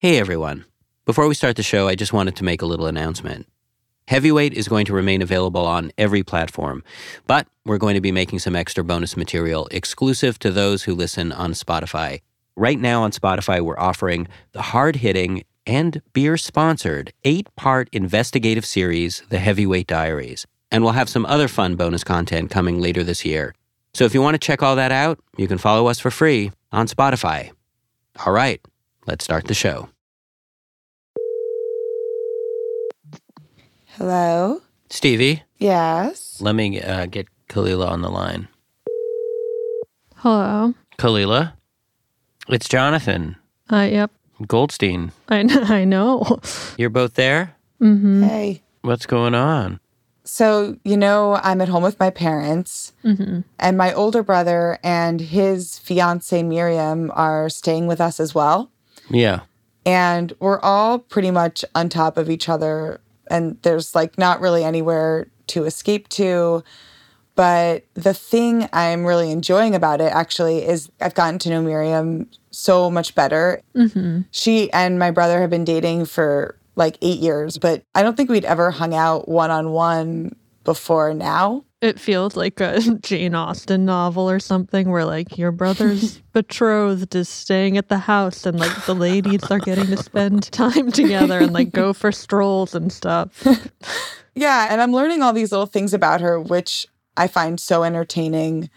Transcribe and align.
Hey 0.00 0.20
everyone. 0.20 0.64
Before 1.06 1.26
we 1.26 1.34
start 1.34 1.56
the 1.56 1.64
show, 1.64 1.88
I 1.88 1.96
just 1.96 2.12
wanted 2.12 2.36
to 2.36 2.44
make 2.44 2.62
a 2.62 2.66
little 2.66 2.86
announcement. 2.86 3.48
Heavyweight 4.06 4.54
is 4.54 4.68
going 4.68 4.86
to 4.86 4.92
remain 4.92 5.22
available 5.22 5.66
on 5.66 5.90
every 5.98 6.22
platform, 6.22 6.84
but 7.26 7.48
we're 7.64 7.78
going 7.78 7.96
to 7.96 8.00
be 8.00 8.12
making 8.12 8.38
some 8.38 8.54
extra 8.54 8.84
bonus 8.84 9.16
material 9.16 9.66
exclusive 9.72 10.38
to 10.38 10.52
those 10.52 10.84
who 10.84 10.94
listen 10.94 11.32
on 11.32 11.50
Spotify. 11.50 12.20
Right 12.54 12.78
now 12.78 13.02
on 13.02 13.10
Spotify, 13.10 13.60
we're 13.60 13.76
offering 13.76 14.28
the 14.52 14.62
hard 14.62 14.94
hitting 14.94 15.42
and 15.66 16.00
beer 16.12 16.36
sponsored 16.36 17.12
eight 17.24 17.48
part 17.56 17.88
investigative 17.92 18.64
series, 18.64 19.24
The 19.30 19.40
Heavyweight 19.40 19.88
Diaries. 19.88 20.46
And 20.70 20.84
we'll 20.84 20.92
have 20.92 21.08
some 21.08 21.26
other 21.26 21.48
fun 21.48 21.74
bonus 21.74 22.04
content 22.04 22.52
coming 22.52 22.80
later 22.80 23.02
this 23.02 23.24
year. 23.24 23.52
So 23.94 24.04
if 24.04 24.14
you 24.14 24.22
want 24.22 24.36
to 24.36 24.38
check 24.38 24.62
all 24.62 24.76
that 24.76 24.92
out, 24.92 25.18
you 25.36 25.48
can 25.48 25.58
follow 25.58 25.88
us 25.88 25.98
for 25.98 26.12
free 26.12 26.52
on 26.70 26.86
Spotify. 26.86 27.50
All 28.24 28.32
right, 28.32 28.60
let's 29.08 29.24
start 29.24 29.46
the 29.46 29.54
show. 29.54 29.88
Hello? 33.96 34.60
Stevie, 34.90 35.42
Yes. 35.58 36.38
let 36.40 36.54
me 36.54 36.80
uh, 36.80 37.06
get 37.06 37.26
Kalila 37.48 37.88
on 37.88 38.02
the 38.02 38.10
line. 38.10 38.48
Hello. 40.16 40.74
Kalila, 40.98 41.54
it's 42.48 42.68
Jonathan 42.68 43.36
Uh, 43.72 43.88
yep. 43.90 44.10
Goldstein. 44.46 45.12
I, 45.28 45.40
I 45.80 45.84
know. 45.84 46.38
You're 46.76 46.90
both 46.90 47.14
there? 47.14 47.56
Mm-hmm. 47.80 48.22
Hey. 48.24 48.62
What's 48.82 49.06
going 49.06 49.34
on? 49.34 49.80
So, 50.24 50.76
you 50.84 50.96
know, 50.96 51.40
I'm 51.42 51.60
at 51.62 51.68
home 51.68 51.82
with 51.82 51.98
my 51.98 52.10
parents, 52.10 52.92
Mm-hmm. 53.04 53.40
and 53.58 53.76
my 53.78 53.92
older 53.94 54.22
brother 54.22 54.78
and 54.84 55.20
his 55.20 55.78
fiance 55.78 56.42
Miriam 56.42 57.10
are 57.14 57.48
staying 57.48 57.86
with 57.86 58.00
us 58.00 58.20
as 58.20 58.34
well. 58.34 58.70
Yeah. 59.10 59.40
And 59.86 60.32
we're 60.38 60.60
all 60.60 60.98
pretty 60.98 61.30
much 61.30 61.64
on 61.74 61.88
top 61.88 62.16
of 62.16 62.28
each 62.28 62.48
other, 62.48 63.00
and 63.30 63.56
there's 63.62 63.94
like 63.94 64.18
not 64.18 64.40
really 64.40 64.64
anywhere 64.64 65.28
to 65.48 65.64
escape 65.64 66.08
to. 66.10 66.62
But 67.34 67.84
the 67.94 68.14
thing 68.14 68.68
I'm 68.72 69.04
really 69.06 69.30
enjoying 69.30 69.74
about 69.74 70.00
it 70.00 70.12
actually 70.12 70.66
is 70.66 70.90
I've 71.00 71.14
gotten 71.14 71.38
to 71.38 71.50
know 71.50 71.62
Miriam 71.62 72.28
so 72.50 72.90
much 72.90 73.14
better. 73.14 73.62
Mm-hmm. 73.76 74.22
She 74.32 74.72
and 74.72 74.98
my 74.98 75.12
brother 75.12 75.40
have 75.40 75.50
been 75.50 75.64
dating 75.64 76.06
for 76.06 76.58
like 76.74 76.98
eight 77.00 77.20
years, 77.20 77.56
but 77.56 77.84
I 77.94 78.02
don't 78.02 78.16
think 78.16 78.28
we'd 78.28 78.44
ever 78.44 78.72
hung 78.72 78.92
out 78.92 79.28
one 79.28 79.52
on 79.52 79.70
one 79.70 80.34
before 80.64 81.14
now. 81.14 81.64
It 81.80 82.00
feels 82.00 82.36
like 82.36 82.60
a 82.60 82.80
Jane 83.02 83.34
Austen 83.34 83.84
novel 83.84 84.28
or 84.28 84.40
something 84.40 84.90
where 84.90 85.04
like 85.04 85.38
your 85.38 85.52
brother's 85.52 86.18
betrothed 86.32 87.14
is 87.14 87.28
staying 87.28 87.78
at 87.78 87.88
the 87.88 87.98
house 87.98 88.46
and 88.46 88.58
like 88.58 88.84
the 88.86 88.94
ladies 88.94 89.44
are 89.50 89.60
getting 89.60 89.86
to 89.86 89.96
spend 89.96 90.42
time 90.52 90.90
together 90.90 91.38
and 91.38 91.52
like 91.52 91.70
go 91.70 91.92
for 91.92 92.10
strolls 92.10 92.74
and 92.74 92.92
stuff. 92.92 93.46
Yeah, 94.34 94.68
and 94.70 94.80
I'm 94.80 94.92
learning 94.92 95.22
all 95.22 95.32
these 95.32 95.52
little 95.52 95.66
things 95.66 95.94
about 95.94 96.20
her, 96.20 96.40
which 96.40 96.86
I 97.16 97.26
find 97.26 97.60
so 97.60 97.82
entertaining. 97.82 98.70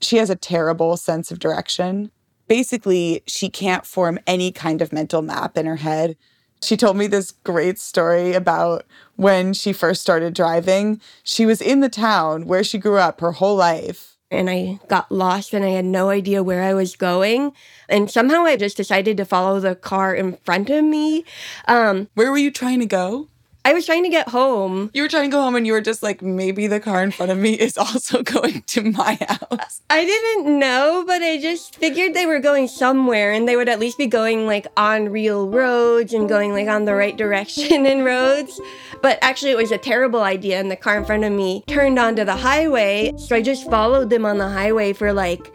She 0.00 0.16
has 0.16 0.30
a 0.30 0.36
terrible 0.36 0.96
sense 0.96 1.30
of 1.30 1.38
direction. 1.38 2.10
Basically, 2.46 3.22
she 3.26 3.48
can't 3.48 3.86
form 3.86 4.18
any 4.26 4.52
kind 4.52 4.80
of 4.80 4.92
mental 4.92 5.22
map 5.22 5.56
in 5.56 5.66
her 5.66 5.76
head. 5.76 6.16
She 6.62 6.76
told 6.76 6.96
me 6.96 7.06
this 7.06 7.32
great 7.44 7.78
story 7.78 8.34
about 8.34 8.84
when 9.16 9.52
she 9.54 9.72
first 9.72 10.00
started 10.02 10.34
driving. 10.34 11.00
She 11.22 11.46
was 11.46 11.60
in 11.60 11.80
the 11.80 11.88
town 11.88 12.46
where 12.46 12.64
she 12.64 12.78
grew 12.78 12.98
up 12.98 13.20
her 13.20 13.32
whole 13.32 13.56
life. 13.56 14.16
and 14.30 14.50
I 14.50 14.78
got 14.88 15.10
lost 15.10 15.54
and 15.54 15.64
I 15.64 15.70
had 15.70 15.86
no 15.86 16.10
idea 16.10 16.42
where 16.42 16.62
I 16.62 16.74
was 16.74 16.96
going. 16.96 17.52
And 17.88 18.10
somehow 18.10 18.44
I 18.44 18.56
just 18.56 18.76
decided 18.76 19.16
to 19.16 19.24
follow 19.24 19.58
the 19.58 19.74
car 19.74 20.14
in 20.14 20.36
front 20.44 20.68
of 20.68 20.84
me. 20.84 21.24
Um, 21.66 22.08
Where 22.14 22.30
were 22.30 22.36
you 22.38 22.50
trying 22.50 22.80
to 22.80 22.86
go? 22.86 23.28
I 23.68 23.74
was 23.74 23.84
trying 23.84 24.04
to 24.04 24.08
get 24.08 24.30
home. 24.30 24.90
You 24.94 25.02
were 25.02 25.10
trying 25.10 25.30
to 25.30 25.36
go 25.36 25.42
home 25.42 25.54
and 25.54 25.66
you 25.66 25.74
were 25.74 25.82
just 25.82 26.02
like, 26.02 26.22
maybe 26.22 26.68
the 26.68 26.80
car 26.80 27.02
in 27.02 27.10
front 27.10 27.30
of 27.30 27.36
me 27.36 27.52
is 27.52 27.76
also 27.78 28.22
going 28.22 28.62
to 28.62 28.82
my 28.92 29.18
house. 29.28 29.82
I 29.90 30.06
didn't 30.06 30.58
know, 30.58 31.04
but 31.06 31.20
I 31.20 31.36
just 31.36 31.76
figured 31.76 32.14
they 32.14 32.24
were 32.24 32.40
going 32.40 32.66
somewhere 32.66 33.30
and 33.30 33.46
they 33.46 33.56
would 33.56 33.68
at 33.68 33.78
least 33.78 33.98
be 33.98 34.06
going 34.06 34.46
like 34.46 34.68
on 34.78 35.10
real 35.10 35.50
roads 35.50 36.14
and 36.14 36.30
going 36.30 36.54
like 36.54 36.66
on 36.66 36.86
the 36.86 36.94
right 36.94 37.14
direction 37.14 37.84
in 37.84 38.04
roads. 38.04 38.58
But 39.02 39.18
actually, 39.20 39.50
it 39.50 39.58
was 39.58 39.70
a 39.70 39.76
terrible 39.76 40.22
idea, 40.22 40.58
and 40.58 40.70
the 40.70 40.76
car 40.76 40.96
in 40.96 41.04
front 41.04 41.24
of 41.24 41.32
me 41.32 41.62
turned 41.66 41.98
onto 41.98 42.24
the 42.24 42.36
highway. 42.36 43.12
So 43.18 43.36
I 43.36 43.42
just 43.42 43.68
followed 43.68 44.08
them 44.08 44.24
on 44.24 44.38
the 44.38 44.48
highway 44.48 44.94
for 44.94 45.12
like, 45.12 45.52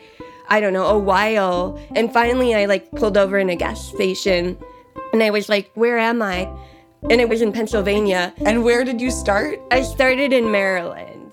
I 0.50 0.60
don't 0.60 0.74
know, 0.74 0.86
a 0.86 1.00
while. 1.00 1.82
And 1.96 2.14
finally, 2.14 2.54
I 2.54 2.66
like 2.66 2.92
pulled 2.92 3.18
over 3.18 3.40
in 3.40 3.50
a 3.50 3.56
gas 3.56 3.84
station 3.84 4.56
and 5.14 5.24
I 5.24 5.32
was 5.32 5.50
like, 5.50 5.72
where 5.74 5.98
am 5.98 6.22
I? 6.22 6.52
And 7.10 7.20
it 7.20 7.28
was 7.28 7.42
in 7.42 7.52
Pennsylvania. 7.52 8.34
And 8.46 8.64
where 8.64 8.84
did 8.84 9.02
you 9.02 9.12
start? 9.12 9.60
I 9.72 9.82
started 9.82 10.32
in 10.32 10.52
Maryland. 10.52 11.32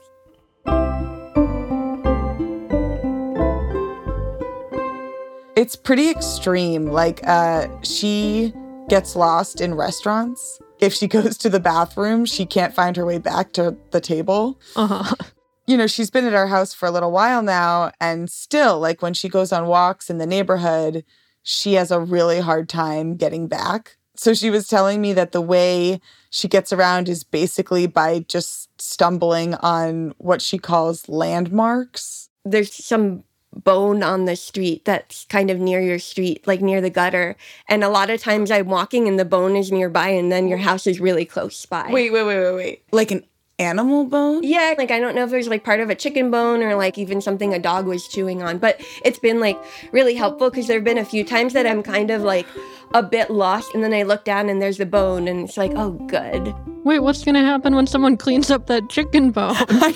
It's 5.57 5.77
pretty 5.77 6.11
extreme. 6.11 6.87
Like, 6.87 7.21
uh, 7.27 7.69
she 7.83 8.53
gets 8.89 9.15
lost 9.15 9.61
in 9.61 9.75
restaurants. 9.75 10.59
If 10.81 10.93
she 10.93 11.07
goes 11.17 11.37
to 11.39 11.49
the 11.49 11.61
bathroom, 11.61 12.25
she 12.25 12.47
can't 12.47 12.75
find 12.75 12.97
her 12.97 13.07
way 13.07 13.19
back 13.19 13.53
to 13.53 13.77
the 13.91 14.01
table. 14.01 14.61
Uh-huh. 14.77 15.15
You 15.67 15.77
know, 15.77 15.87
she's 15.87 16.11
been 16.11 16.25
at 16.25 16.35
our 16.35 16.49
house 16.49 16.75
for 16.75 16.87
a 16.87 16.91
little 16.91 17.13
while 17.13 17.43
now, 17.43 17.93
and 18.01 18.29
still, 18.29 18.81
like, 18.81 19.03
when 19.03 19.15
she 19.15 19.29
goes 19.29 19.53
on 19.53 19.67
walks 19.67 20.11
in 20.11 20.19
the 20.19 20.27
neighborhood, 20.27 21.05
she 21.45 21.75
has 21.75 21.93
a 21.93 22.01
really 22.01 22.41
hard 22.41 22.69
time 22.69 23.15
getting 23.15 23.47
back. 23.47 23.97
So 24.21 24.35
she 24.35 24.51
was 24.51 24.69
telling 24.69 25.01
me 25.01 25.15
that 25.15 25.33
the 25.33 25.41
way 25.41 25.99
she 26.29 26.47
gets 26.47 26.75
around 26.75 27.09
is 27.09 27.25
basically 27.25 27.87
by 27.87 28.19
just 28.29 28.69
stumbling 28.79 29.55
on 29.55 30.13
what 30.19 30.43
she 30.43 30.59
calls 30.59 31.09
landmarks. 31.09 32.29
there's 32.45 32.71
some 32.71 33.25
bone 33.55 34.03
on 34.03 34.27
the 34.27 34.37
street 34.37 34.85
that's 34.85 35.25
kind 35.25 35.51
of 35.51 35.59
near 35.59 35.81
your 35.81 35.99
street, 35.99 36.47
like 36.47 36.61
near 36.61 36.83
the 36.83 36.91
gutter. 36.91 37.35
And 37.67 37.83
a 37.83 37.89
lot 37.89 38.11
of 38.11 38.21
times 38.21 38.51
I'm 38.51 38.67
walking 38.67 39.09
and 39.09 39.19
the 39.19 39.25
bone 39.25 39.57
is 39.57 39.73
nearby 39.73 40.11
and 40.11 40.31
then 40.31 40.49
your 40.49 40.59
house 40.59 40.87
is 40.87 41.01
really 41.01 41.25
close 41.25 41.65
by. 41.65 41.89
Wait, 41.91 42.13
wait, 42.13 42.25
wait, 42.25 42.41
wait, 42.41 42.55
wait. 42.55 42.83
Like 42.93 43.11
an 43.11 43.25
animal 43.61 44.07
bone? 44.07 44.43
Yeah, 44.43 44.75
like 44.79 44.91
I 44.91 44.99
don't 44.99 45.15
know 45.15 45.25
if 45.25 45.31
there's 45.31 45.49
like 45.49 45.63
part 45.63 45.81
of 45.81 45.91
a 45.91 45.95
chicken 45.95 46.31
bone 46.31 46.63
or 46.63 46.75
like 46.75 46.97
even 46.99 47.21
something 47.21 47.53
a 47.53 47.59
dog 47.59 47.87
was 47.87 48.09
chewing 48.09 48.43
on, 48.43 48.59
but 48.59 48.81
it's 49.05 49.19
been 49.19 49.39
like 49.39 49.59
really 49.93 50.15
helpful 50.15 50.51
because 50.51 50.67
there 50.67 50.79
have 50.79 50.85
been 50.85 50.99
a 50.99 51.05
few 51.05 51.23
times 51.23 51.53
that 51.53 51.67
I'm 51.67 51.83
kind 51.83 52.11
of 52.11 52.23
like 52.23 52.47
a 52.95 53.03
bit 53.03 53.31
lost 53.31 53.73
and 53.75 53.85
then 53.85 53.93
I 53.93 54.03
look 54.03 54.25
down 54.25 54.49
and 54.49 54.61
there's 54.61 54.79
the 54.79 54.87
bone 54.87 55.29
and 55.29 55.41
it's 55.41 55.57
like, 55.57 55.73
oh, 55.77 55.93
good. 56.09 56.55
Wait, 56.83 57.01
what's 57.01 57.23
gonna 57.23 57.45
happen 57.45 57.75
when 57.75 57.87
someone 57.87 58.17
cleans 58.17 58.51
up 58.51 58.67
that 58.67 58.89
chicken 58.89 59.31
bone? 59.31 59.55
I, 59.59 59.95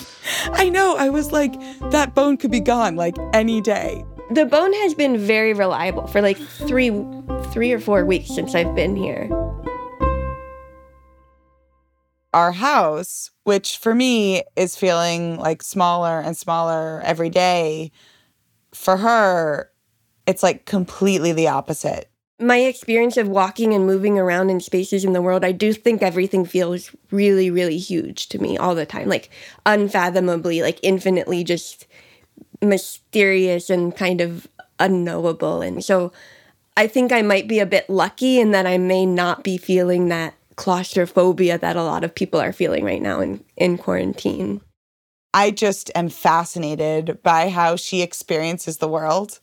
I 0.52 0.68
know. 0.68 0.96
I 0.96 1.08
was 1.08 1.32
like, 1.32 1.54
that 1.90 2.14
bone 2.14 2.36
could 2.36 2.50
be 2.50 2.60
gone 2.60 2.94
like 2.94 3.16
any 3.32 3.60
day. 3.60 4.04
The 4.30 4.46
bone 4.46 4.72
has 4.72 4.94
been 4.94 5.18
very 5.18 5.54
reliable 5.54 6.06
for 6.06 6.20
like 6.20 6.36
three, 6.36 6.90
three 7.52 7.72
or 7.72 7.80
four 7.80 8.04
weeks 8.04 8.28
since 8.28 8.54
I've 8.54 8.74
been 8.74 8.96
here. 8.96 9.28
Our 12.34 12.50
house, 12.52 13.30
which 13.44 13.78
for 13.78 13.94
me 13.94 14.42
is 14.56 14.74
feeling 14.76 15.38
like 15.38 15.62
smaller 15.62 16.18
and 16.20 16.36
smaller 16.36 17.00
every 17.04 17.30
day, 17.30 17.92
for 18.72 18.96
her, 18.98 19.70
it's 20.26 20.42
like 20.42 20.66
completely 20.66 21.32
the 21.32 21.48
opposite. 21.48 22.10
my 22.40 22.58
experience 22.58 23.16
of 23.16 23.28
walking 23.28 23.72
and 23.72 23.86
moving 23.86 24.18
around 24.18 24.50
in 24.50 24.60
spaces 24.60 25.04
in 25.04 25.12
the 25.12 25.22
world, 25.22 25.44
I 25.44 25.52
do 25.52 25.72
think 25.72 26.02
everything 26.02 26.44
feels 26.44 26.90
really, 27.12 27.50
really 27.50 27.78
huge 27.78 28.28
to 28.30 28.38
me 28.40 28.58
all 28.58 28.74
the 28.74 28.86
time. 28.86 29.08
Like 29.08 29.30
unfathomably, 29.64 30.60
like 30.60 30.80
infinitely 30.82 31.44
just 31.44 31.86
mysterious 32.60 33.70
and 33.70 33.96
kind 33.96 34.20
of 34.20 34.48
unknowable. 34.80 35.62
And 35.62 35.84
so 35.84 36.12
I 36.76 36.88
think 36.88 37.12
I 37.12 37.22
might 37.22 37.46
be 37.46 37.60
a 37.60 37.66
bit 37.66 37.88
lucky 37.88 38.40
in 38.40 38.50
that 38.50 38.66
I 38.66 38.78
may 38.78 39.06
not 39.06 39.44
be 39.44 39.56
feeling 39.56 40.08
that 40.08 40.34
claustrophobia 40.56 41.58
that 41.58 41.76
a 41.76 41.82
lot 41.82 42.04
of 42.04 42.14
people 42.14 42.40
are 42.40 42.52
feeling 42.52 42.84
right 42.84 43.02
now 43.02 43.20
in, 43.20 43.44
in 43.56 43.78
quarantine. 43.78 44.60
I 45.32 45.50
just 45.50 45.90
am 45.94 46.08
fascinated 46.08 47.20
by 47.22 47.48
how 47.48 47.76
she 47.76 48.02
experiences 48.02 48.78
the 48.78 48.88
world. 48.88 49.40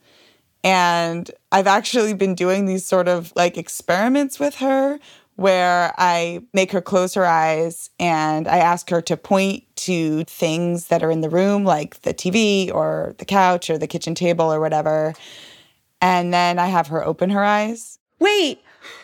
And 0.64 1.30
I've 1.52 1.68
actually 1.68 2.14
been 2.14 2.36
doing 2.36 2.66
these 2.66 2.86
sort 2.86 3.08
of 3.08 3.34
like 3.36 3.58
experiments 3.58 4.40
with 4.40 4.56
her 4.56 5.00
where 5.36 5.94
I 5.98 6.44
make 6.54 6.72
her 6.72 6.82
close 6.82 7.14
her 7.16 7.26
eyes 7.26 7.90
and 8.00 8.48
I 8.48 8.58
ask 8.58 8.90
her 8.90 9.02
to 9.02 9.18
point 9.18 9.64
to 9.78 10.24
things 10.26 10.88
that 10.88 11.04
are 11.04 11.10
in 11.10 11.22
the 11.22 11.30
room, 11.30 11.64
like 11.64 12.02
the 12.02 12.14
TV 12.14 12.72
or 12.72 13.16
the 13.18 13.26
couch 13.26 13.70
or 13.70 13.78
the 13.78 13.88
kitchen 13.88 14.14
table 14.14 14.54
or 14.54 14.60
whatever. 14.60 15.14
And 16.00 16.34
then 16.34 16.60
I 16.60 16.68
have 16.68 16.88
her 16.88 17.04
open 17.04 17.32
her 17.32 17.44
eyes. 17.44 17.98
Wait. 18.20 18.62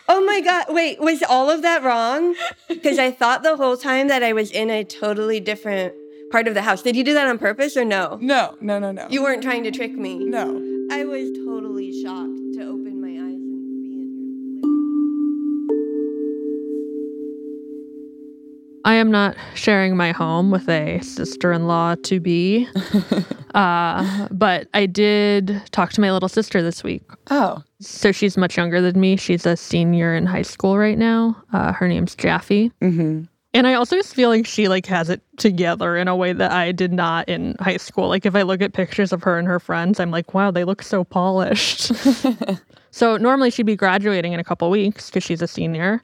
Oh 0.08 0.24
my 0.24 0.40
God. 0.40 0.66
Wait, 0.68 1.00
was 1.00 1.22
all 1.22 1.50
of 1.50 1.62
that 1.62 1.82
wrong? 1.82 2.34
Because 2.68 2.98
I 2.98 3.10
thought 3.10 3.42
the 3.42 3.56
whole 3.56 3.76
time 3.76 4.08
that 4.08 4.22
I 4.22 4.32
was 4.32 4.50
in 4.50 4.70
a 4.70 4.84
totally 4.84 5.40
different 5.40 5.94
part 6.30 6.46
of 6.48 6.54
the 6.54 6.62
house. 6.62 6.82
Did 6.82 6.96
you 6.96 7.04
do 7.04 7.14
that 7.14 7.26
on 7.26 7.38
purpose 7.38 7.76
or 7.76 7.84
no? 7.84 8.18
No, 8.20 8.56
no, 8.60 8.78
no, 8.78 8.92
no. 8.92 9.06
You 9.08 9.22
weren't 9.22 9.42
trying 9.42 9.64
to 9.64 9.70
trick 9.70 9.92
me. 9.92 10.18
no. 10.24 10.64
I 10.90 11.04
was 11.04 11.30
totally 11.44 11.92
shocked 12.02 12.40
I 18.84 18.94
am 18.94 19.10
not 19.10 19.36
sharing 19.54 19.96
my 19.96 20.12
home 20.12 20.50
with 20.50 20.68
a 20.68 21.00
sister 21.00 21.52
in 21.52 21.66
law 21.66 21.94
to 22.04 22.20
be. 22.20 22.68
uh, 23.54 24.28
but 24.30 24.68
I 24.74 24.86
did 24.86 25.60
talk 25.72 25.92
to 25.92 26.00
my 26.00 26.12
little 26.12 26.28
sister 26.28 26.62
this 26.62 26.82
week. 26.82 27.02
Oh, 27.30 27.62
So 27.80 28.12
she's 28.12 28.36
much 28.36 28.56
younger 28.56 28.80
than 28.80 28.98
me. 29.00 29.16
She's 29.16 29.46
a 29.46 29.56
senior 29.56 30.14
in 30.14 30.26
high 30.26 30.42
school 30.42 30.78
right 30.78 30.98
now. 30.98 31.42
Uh, 31.52 31.72
her 31.72 31.88
name's 31.88 32.14
Jaffe. 32.14 32.70
mm-hmm. 32.80 33.24
And 33.54 33.66
I 33.66 33.74
also 33.74 33.96
just 33.96 34.14
feel 34.14 34.28
like 34.28 34.46
she 34.46 34.68
like 34.68 34.84
has 34.86 35.08
it 35.08 35.22
together 35.38 35.96
in 35.96 36.06
a 36.06 36.14
way 36.14 36.34
that 36.34 36.52
I 36.52 36.70
did 36.70 36.92
not 36.92 37.28
in 37.28 37.56
high 37.60 37.78
school. 37.78 38.08
Like 38.08 38.26
if 38.26 38.36
I 38.36 38.42
look 38.42 38.60
at 38.60 38.74
pictures 38.74 39.10
of 39.10 39.22
her 39.22 39.38
and 39.38 39.48
her 39.48 39.58
friends, 39.58 39.98
I'm 39.98 40.10
like, 40.10 40.34
wow, 40.34 40.50
they 40.50 40.64
look 40.64 40.82
so 40.82 41.02
polished. 41.02 41.92
so 42.90 43.16
normally 43.16 43.50
she'd 43.50 43.64
be 43.64 43.74
graduating 43.74 44.34
in 44.34 44.38
a 44.38 44.44
couple 44.44 44.68
weeks 44.70 45.08
because 45.08 45.24
she's 45.24 45.40
a 45.40 45.48
senior. 45.48 46.02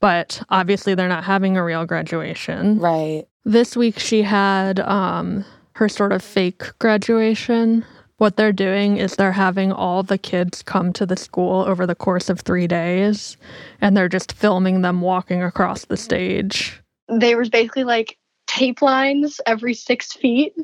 But 0.00 0.42
obviously 0.50 0.94
they're 0.94 1.08
not 1.08 1.24
having 1.24 1.56
a 1.56 1.64
real 1.64 1.84
graduation. 1.86 2.78
right. 2.78 3.24
This 3.44 3.76
week 3.76 3.98
she 3.98 4.22
had 4.22 4.80
um 4.80 5.44
her 5.74 5.88
sort 5.88 6.12
of 6.12 6.22
fake 6.22 6.64
graduation. 6.78 7.84
What 8.18 8.36
they're 8.36 8.52
doing 8.52 8.96
is 8.96 9.14
they're 9.16 9.32
having 9.32 9.72
all 9.72 10.02
the 10.02 10.16
kids 10.16 10.62
come 10.62 10.92
to 10.94 11.04
the 11.04 11.18
school 11.18 11.62
over 11.68 11.86
the 11.86 11.94
course 11.94 12.30
of 12.30 12.40
3 12.40 12.66
days 12.66 13.36
and 13.82 13.94
they're 13.94 14.08
just 14.08 14.32
filming 14.32 14.80
them 14.80 15.02
walking 15.02 15.42
across 15.42 15.84
the 15.84 15.98
stage. 15.98 16.80
They 17.10 17.34
were 17.34 17.44
basically 17.44 17.84
like 17.84 18.16
tape 18.46 18.80
lines 18.80 19.40
every 19.46 19.74
six 19.74 20.12
feet 20.12 20.54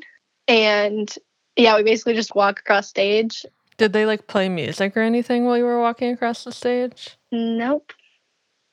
and 0.48 1.14
yeah 1.56 1.76
we 1.76 1.82
basically 1.82 2.14
just 2.14 2.34
walk 2.34 2.60
across 2.60 2.88
stage 2.88 3.44
Did 3.76 3.92
they 3.92 4.06
like 4.06 4.26
play 4.28 4.48
music 4.48 4.96
or 4.96 5.00
anything 5.00 5.44
while 5.44 5.58
you 5.58 5.64
were 5.64 5.80
walking 5.80 6.12
across 6.12 6.44
the 6.44 6.52
stage? 6.52 7.16
nope 7.30 7.92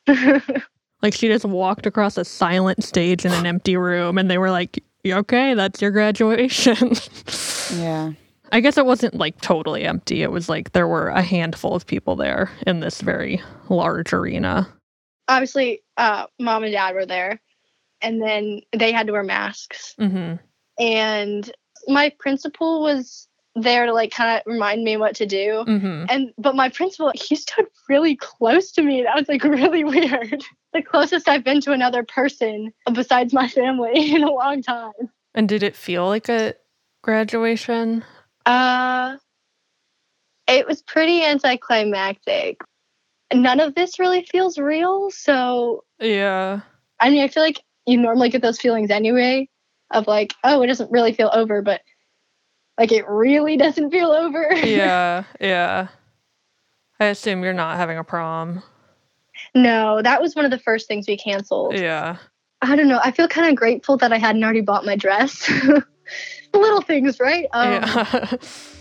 Like 1.01 1.13
she 1.13 1.29
just 1.29 1.45
walked 1.45 1.85
across 1.85 2.17
a 2.17 2.25
silent 2.25 2.83
stage 2.83 3.23
in 3.25 3.31
an 3.31 3.45
empty 3.45 3.77
room 3.77 4.17
and 4.17 4.29
they 4.29 4.38
were 4.38 4.51
like, 4.51 4.83
"Okay, 5.07 5.53
that's 5.53 5.81
your 5.81 5.91
graduation." 5.91 6.91
Yeah. 7.79 8.11
I 8.51 8.59
guess 8.61 8.77
it 8.77 8.85
wasn't 8.85 9.13
like 9.13 9.39
totally 9.41 9.83
empty. 9.85 10.23
It 10.23 10.31
was 10.31 10.50
like 10.50 10.71
there 10.73 10.88
were 10.88 11.07
a 11.09 11.21
handful 11.21 11.73
of 11.75 11.85
people 11.85 12.15
there 12.17 12.50
in 12.67 12.79
this 12.81 13.00
very 13.00 13.41
large 13.69 14.11
arena. 14.11 14.67
obviously 15.29 15.81
uh 15.95 16.25
mom 16.39 16.63
and 16.63 16.73
dad 16.73 16.95
were 16.95 17.05
there 17.05 17.39
and 18.01 18.21
then 18.21 18.59
they 18.75 18.91
had 18.91 19.05
to 19.07 19.13
wear 19.13 19.23
masks 19.23 19.95
Mhm. 20.00 20.38
and 20.79 21.51
my 21.88 22.12
principal 22.19 22.81
was 22.81 23.28
there 23.56 23.86
to 23.86 23.94
like 23.94 24.12
kind 24.12 24.38
of 24.38 24.44
remind 24.51 24.84
me 24.84 24.96
what 24.98 25.16
to 25.16 25.25
do 25.25 25.63
Mhm. 25.68 26.06
and 26.10 26.31
but 26.38 26.56
my 26.56 26.69
principal 26.69 27.12
he 27.16 27.36
stood 27.36 27.66
really 27.90 28.16
close 28.16 28.72
to 28.74 28.81
me 28.81 29.01
that 29.04 29.16
was 29.16 29.28
like 29.28 29.44
really 29.60 29.84
weird 29.84 30.44
the 30.74 30.81
closest 30.81 31.28
i've 31.28 31.44
been 31.44 31.60
to 31.62 31.72
another 31.72 32.04
person 32.04 32.72
besides 32.94 33.34
my 33.34 33.48
family 33.48 34.12
in 34.16 34.24
a 34.24 34.31
long 34.31 34.62
time 34.62 34.92
And 35.34 35.50
did 35.50 35.63
it 35.63 35.75
feel 35.75 36.07
like 36.07 36.30
a 36.30 36.54
graduation? 37.01 38.04
uh 38.46 39.18
it 40.48 40.68
was 40.68 40.81
pretty 40.81 41.24
anticlimactic 41.24 42.60
none 43.34 43.60
of 43.60 43.75
this 43.75 44.00
really 44.00 44.24
feels 44.25 44.57
real 44.57 45.10
so 45.12 45.84
Yeah. 46.00 46.62
i 47.00 47.10
mean 47.10 47.24
i 47.24 47.28
feel 47.28 47.44
like 47.44 47.62
you 47.86 47.98
normally 47.98 48.30
get 48.30 48.42
those 48.42 48.60
feelings 48.60 48.90
anyway 48.92 49.50
of 49.92 50.07
like 50.07 50.34
oh 50.44 50.62
it 50.62 50.68
doesn't 50.68 50.92
really 50.92 51.13
feel 51.13 51.30
over 51.34 51.62
but 51.62 51.81
like 52.79 52.91
it 52.91 53.07
really 53.07 53.57
doesn't 53.57 53.91
feel 53.91 54.11
over 54.11 54.51
Yeah. 54.63 55.25
Yeah. 55.39 55.89
I 56.99 57.05
assume 57.05 57.43
you're 57.43 57.53
not 57.53 57.77
having 57.77 57.97
a 57.99 58.03
prom. 58.03 58.63
no 59.53 60.01
that 60.01 60.21
was 60.21 60.35
one 60.35 60.45
of 60.45 60.51
the 60.51 60.59
first 60.59 60.87
things 60.87 61.07
we 61.07 61.17
canceled 61.17 61.77
Yeah. 61.77 62.17
I 62.61 62.75
don't 62.75 62.89
know. 62.89 62.99
I 63.03 63.11
feel 63.11 63.27
kind 63.27 63.47
of 63.49 63.55
grateful 63.55 63.95
that 63.97 64.11
I 64.11 64.17
hadn't 64.17 64.43
already 64.43 64.59
bought 64.61 64.85
my 64.85 64.97
dress. 64.97 65.49
Little 66.53 66.81
things, 66.81 67.17
right? 67.19 67.45
Um, 67.53 67.71
yeah. 67.71 68.31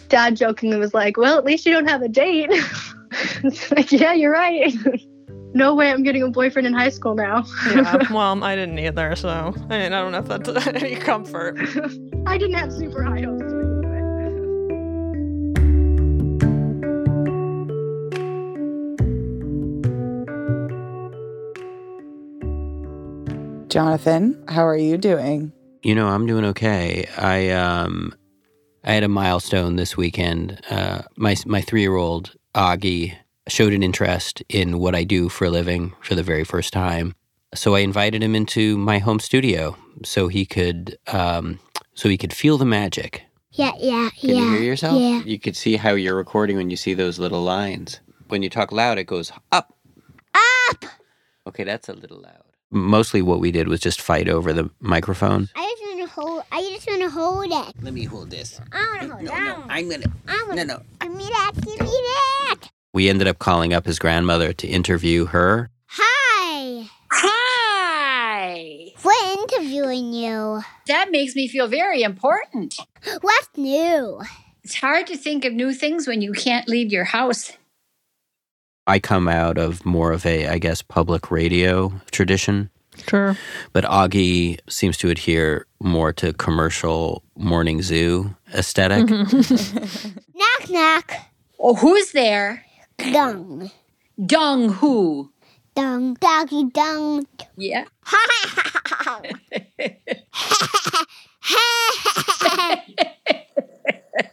Dad 0.08 0.36
jokingly 0.36 0.78
was 0.78 0.94
like, 0.94 1.16
"Well, 1.16 1.38
at 1.38 1.44
least 1.44 1.64
you 1.64 1.72
don't 1.72 1.88
have 1.88 2.02
a 2.02 2.08
date." 2.08 2.48
it's 3.44 3.70
like, 3.70 3.92
yeah, 3.92 4.14
you're 4.14 4.32
right. 4.32 4.74
no 5.54 5.74
way, 5.76 5.92
I'm 5.92 6.02
getting 6.02 6.22
a 6.22 6.28
boyfriend 6.30 6.66
in 6.66 6.72
high 6.72 6.88
school 6.88 7.14
now. 7.14 7.44
yeah. 7.70 8.10
Well, 8.10 8.42
I 8.42 8.56
didn't 8.56 8.78
either, 8.78 9.14
so 9.14 9.54
I 9.70 9.78
mean, 9.78 9.92
I 9.92 10.00
don't 10.00 10.10
know 10.10 10.18
if 10.18 10.26
that's 10.28 10.66
any 10.66 10.96
comfort. 10.96 11.58
I 12.26 12.36
didn't 12.38 12.54
have 12.54 12.72
super 12.72 13.04
high 13.04 13.20
hopes. 13.20 13.57
Jonathan, 23.78 24.42
how 24.48 24.66
are 24.66 24.76
you 24.76 24.98
doing? 24.98 25.52
You 25.84 25.94
know, 25.94 26.08
I'm 26.08 26.26
doing 26.26 26.44
okay. 26.46 27.06
I 27.16 27.50
um, 27.50 28.12
I 28.82 28.94
had 28.94 29.04
a 29.04 29.08
milestone 29.08 29.76
this 29.76 29.96
weekend. 29.96 30.60
Uh, 30.68 31.02
my 31.14 31.36
my 31.46 31.60
three 31.60 31.82
year 31.82 31.94
old 31.94 32.34
Augie 32.56 33.14
showed 33.46 33.72
an 33.72 33.84
interest 33.84 34.42
in 34.48 34.80
what 34.80 34.96
I 34.96 35.04
do 35.04 35.28
for 35.28 35.44
a 35.44 35.50
living 35.50 35.92
for 36.00 36.16
the 36.16 36.24
very 36.24 36.42
first 36.42 36.72
time. 36.72 37.14
So 37.54 37.76
I 37.76 37.78
invited 37.78 38.20
him 38.20 38.34
into 38.34 38.76
my 38.76 38.98
home 38.98 39.20
studio 39.20 39.76
so 40.04 40.26
he 40.26 40.44
could 40.44 40.98
um, 41.06 41.60
so 41.94 42.08
he 42.08 42.18
could 42.18 42.32
feel 42.32 42.58
the 42.58 42.64
magic. 42.64 43.22
Yeah, 43.52 43.74
yeah, 43.78 44.10
Can 44.10 44.30
yeah. 44.30 44.34
you 44.34 44.50
hear 44.54 44.62
yourself? 44.62 45.00
Yeah. 45.00 45.22
You 45.24 45.38
could 45.38 45.54
see 45.54 45.76
how 45.76 45.90
you're 45.90 46.16
recording 46.16 46.56
when 46.56 46.68
you 46.68 46.76
see 46.76 46.94
those 46.94 47.20
little 47.20 47.44
lines. 47.44 48.00
When 48.26 48.42
you 48.42 48.50
talk 48.50 48.72
loud, 48.72 48.98
it 48.98 49.04
goes 49.04 49.30
up. 49.52 49.72
Up! 50.34 50.84
Okay, 51.46 51.62
that's 51.62 51.88
a 51.88 51.92
little 51.92 52.20
loud. 52.20 52.42
Mostly 52.70 53.22
what 53.22 53.40
we 53.40 53.50
did 53.50 53.66
was 53.68 53.80
just 53.80 54.00
fight 54.00 54.28
over 54.28 54.52
the 54.52 54.70
microphone. 54.80 55.48
I 55.56 55.74
just 55.78 55.82
want 55.96 56.00
to 56.08 56.14
hold. 56.14 56.42
I 56.52 56.60
just 56.74 56.86
want 56.86 57.00
to 57.02 57.08
hold 57.10 57.46
it. 57.68 57.74
Let 57.82 57.94
me 57.94 58.04
hold 58.04 58.30
this. 58.30 58.60
I 58.72 58.76
want 58.76 59.00
to 59.00 59.08
hold 59.08 59.22
it. 59.24 59.30
I 59.30 59.52
wanna- 59.58 59.66
I'm 59.70 59.88
gonna. 59.90 60.12
I 60.28 60.44
wanna- 60.48 60.64
no. 60.66 60.82
Give 61.00 61.12
me 61.14 61.24
that. 61.24 61.52
Give 61.54 61.80
me 61.80 61.86
that. 61.86 62.56
We 62.92 63.08
ended 63.08 63.26
up 63.26 63.38
calling 63.38 63.72
up 63.72 63.86
his 63.86 63.98
grandmother 63.98 64.52
to 64.52 64.66
interview 64.68 65.26
her. 65.26 65.70
Hi. 65.86 66.88
Hi! 67.10 68.92
We're 69.02 69.38
interviewing 69.42 70.12
you. 70.12 70.62
That 70.88 71.10
makes 71.10 71.34
me 71.34 71.48
feel 71.48 71.68
very 71.68 72.02
important. 72.02 72.76
What's 73.22 73.48
new? 73.56 74.20
It's 74.62 74.74
hard 74.74 75.06
to 75.06 75.16
think 75.16 75.44
of 75.46 75.54
new 75.54 75.72
things 75.72 76.06
when 76.06 76.20
you 76.20 76.32
can't 76.32 76.68
leave 76.68 76.92
your 76.92 77.04
house. 77.04 77.52
I 78.88 78.98
come 78.98 79.28
out 79.28 79.58
of 79.58 79.84
more 79.84 80.12
of 80.12 80.24
a, 80.26 80.48
I 80.48 80.58
guess, 80.58 80.82
public 80.82 81.30
radio 81.30 81.92
tradition, 82.10 82.70
Sure. 83.06 83.36
but 83.72 83.84
Augie 83.84 84.58
seems 84.68 84.96
to 84.98 85.10
adhere 85.10 85.66
more 85.80 86.12
to 86.14 86.32
commercial 86.32 87.22
morning 87.36 87.82
zoo 87.82 88.34
esthetic 88.54 89.08
Knock 89.10 90.70
knock. 90.70 91.12
Oh, 91.60 91.74
who's 91.74 92.12
there? 92.12 92.64
Dung. 93.12 93.70
Dung 94.24 94.72
who? 94.72 95.30
Dung. 95.76 96.14
Doggy 96.14 96.64
dung. 96.70 97.26
Yeah. 97.56 97.84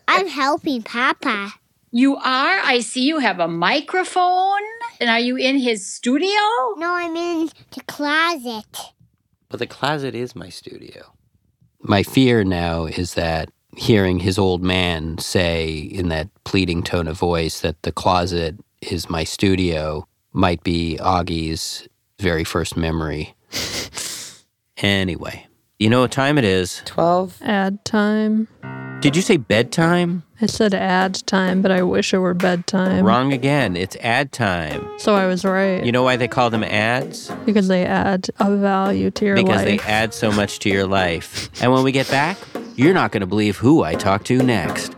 I'm 0.08 0.28
helping 0.28 0.82
Papa. 0.84 1.54
You 1.98 2.18
are? 2.18 2.60
I 2.60 2.82
see 2.82 3.04
you 3.04 3.20
have 3.20 3.40
a 3.40 3.48
microphone. 3.48 4.60
And 5.00 5.10
are 5.10 5.22
you 5.22 5.38
in 5.38 5.58
his 5.58 5.88
studio? 5.88 6.28
No, 6.76 6.94
I'm 6.94 7.16
in 7.16 7.50
the 7.72 7.80
closet. 7.88 8.92
But 9.48 9.60
the 9.60 9.66
closet 9.66 10.14
is 10.14 10.36
my 10.36 10.50
studio. 10.50 11.14
My 11.80 12.04
fear 12.04 12.44
now 12.44 12.84
is 12.84 13.14
that 13.14 13.50
hearing 13.78 14.20
his 14.20 14.38
old 14.38 14.62
man 14.62 15.20
say 15.20 15.70
in 15.74 16.10
that 16.10 16.28
pleading 16.44 16.84
tone 16.84 17.08
of 17.08 17.18
voice 17.18 17.62
that 17.62 17.82
the 17.84 17.94
closet 17.94 18.58
is 18.82 19.10
my 19.10 19.24
studio 19.24 20.06
might 20.34 20.66
be 20.66 20.98
Augie's 21.00 21.88
very 22.20 22.44
first 22.44 22.76
memory. 22.76 23.36
anyway, 24.80 25.48
you 25.80 25.90
know 25.90 26.02
what 26.02 26.12
time 26.12 26.38
it 26.38 26.44
is? 26.44 26.82
12? 26.84 27.42
Ad 27.42 27.86
time. 27.86 28.50
Did 29.00 29.16
you 29.16 29.22
say 29.22 29.38
bedtime? 29.38 30.25
I 30.42 30.48
said 30.48 30.74
ad 30.74 31.16
time, 31.26 31.62
but 31.62 31.72
I 31.72 31.82
wish 31.82 32.14
it 32.14 32.18
were 32.18 32.34
bedtime. 32.34 33.06
Wrong 33.06 33.32
again. 33.32 33.78
It's 33.78 33.96
ad 33.98 34.32
time. 34.34 34.86
So 34.98 35.16
I 35.16 35.28
was 35.28 35.46
right. 35.46 35.84
You 35.86 35.92
know 35.94 36.04
why 36.04 36.18
they 36.18 36.28
call 36.28 36.50
them 36.50 36.64
ads? 36.64 37.32
because 37.46 37.68
they 37.70 37.86
add 37.86 38.28
a 38.40 38.56
value 38.56 39.12
to 39.12 39.26
your 39.26 39.38
life. 39.38 39.46
because 39.46 39.64
they 39.64 39.80
add 39.80 40.14
so 40.14 40.32
much 40.32 40.60
to 40.60 40.70
your 40.70 40.88
life. 40.88 41.50
And 41.62 41.72
when 41.72 41.84
we 41.84 41.92
get 41.94 42.10
back, 42.10 42.38
you're 42.76 42.94
not 42.94 43.12
going 43.12 43.22
to 43.22 43.28
believe 43.28 43.58
who 43.58 43.84
I 43.84 43.96
talk 43.96 44.26
to 44.26 44.44
next. 44.44 44.94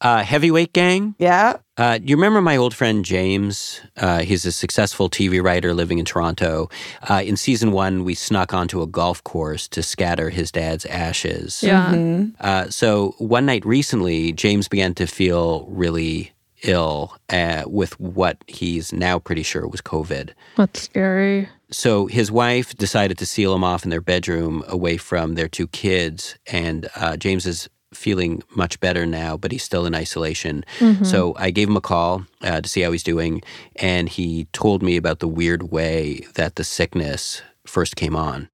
Uh, 0.00 0.22
heavyweight 0.24 0.72
gang. 0.72 1.14
Yeah. 1.18 1.58
Uh, 1.76 1.98
you 2.02 2.16
remember 2.16 2.40
my 2.40 2.56
old 2.56 2.74
friend 2.74 3.04
James? 3.04 3.80
Uh, 3.96 4.20
he's 4.20 4.46
a 4.46 4.52
successful 4.52 5.10
TV 5.10 5.42
writer 5.42 5.74
living 5.74 5.98
in 5.98 6.04
Toronto. 6.06 6.68
Uh, 7.08 7.22
in 7.24 7.36
season 7.36 7.70
one, 7.72 8.04
we 8.04 8.14
snuck 8.14 8.54
onto 8.54 8.80
a 8.80 8.86
golf 8.86 9.22
course 9.24 9.68
to 9.68 9.82
scatter 9.82 10.30
his 10.30 10.50
dad's 10.50 10.86
ashes. 10.86 11.62
Yeah. 11.62 11.92
Mhm. 11.92 12.34
Uh, 12.40 12.70
so 12.70 13.14
one 13.18 13.44
night 13.46 13.64
recently, 13.66 14.32
James 14.32 14.68
began 14.68 14.94
to 14.94 15.06
feel 15.06 15.66
really 15.68 16.32
ill 16.62 17.16
uh, 17.30 17.64
with 17.66 17.98
what 18.00 18.36
he's 18.46 18.92
now 18.92 19.18
pretty 19.18 19.42
sure 19.42 19.66
was 19.66 19.80
COVID. 19.80 20.30
That's 20.56 20.82
scary. 20.82 21.48
So 21.70 22.06
his 22.06 22.30
wife 22.32 22.74
decided 22.76 23.16
to 23.18 23.26
seal 23.26 23.54
him 23.54 23.64
off 23.64 23.84
in 23.84 23.90
their 23.90 24.00
bedroom 24.00 24.64
away 24.66 24.96
from 24.96 25.34
their 25.34 25.48
two 25.48 25.68
kids. 25.68 26.36
And 26.46 26.88
uh, 26.96 27.16
James 27.16 27.46
is 27.46 27.68
feeling 27.92 28.42
much 28.54 28.78
better 28.80 29.04
now, 29.06 29.36
but 29.36 29.52
he's 29.52 29.62
still 29.64 29.84
in 29.86 29.94
isolation. 29.94 30.64
Mhm. 30.78 31.04
So 31.04 31.34
I 31.38 31.50
gave 31.50 31.68
him 31.68 31.76
a 31.76 31.80
call 31.80 32.24
uh, 32.42 32.60
to 32.60 32.68
see 32.68 32.82
how 32.82 32.92
he's 32.92 33.02
doing. 33.02 33.42
And 33.76 34.08
he 34.08 34.46
told 34.52 34.82
me 34.82 34.96
about 34.96 35.18
the 35.18 35.28
weird 35.28 35.70
way 35.72 36.26
that 36.34 36.54
the 36.56 36.64
sickness 36.64 37.42
first 37.66 37.96
came 37.96 38.14
on. 38.16 38.48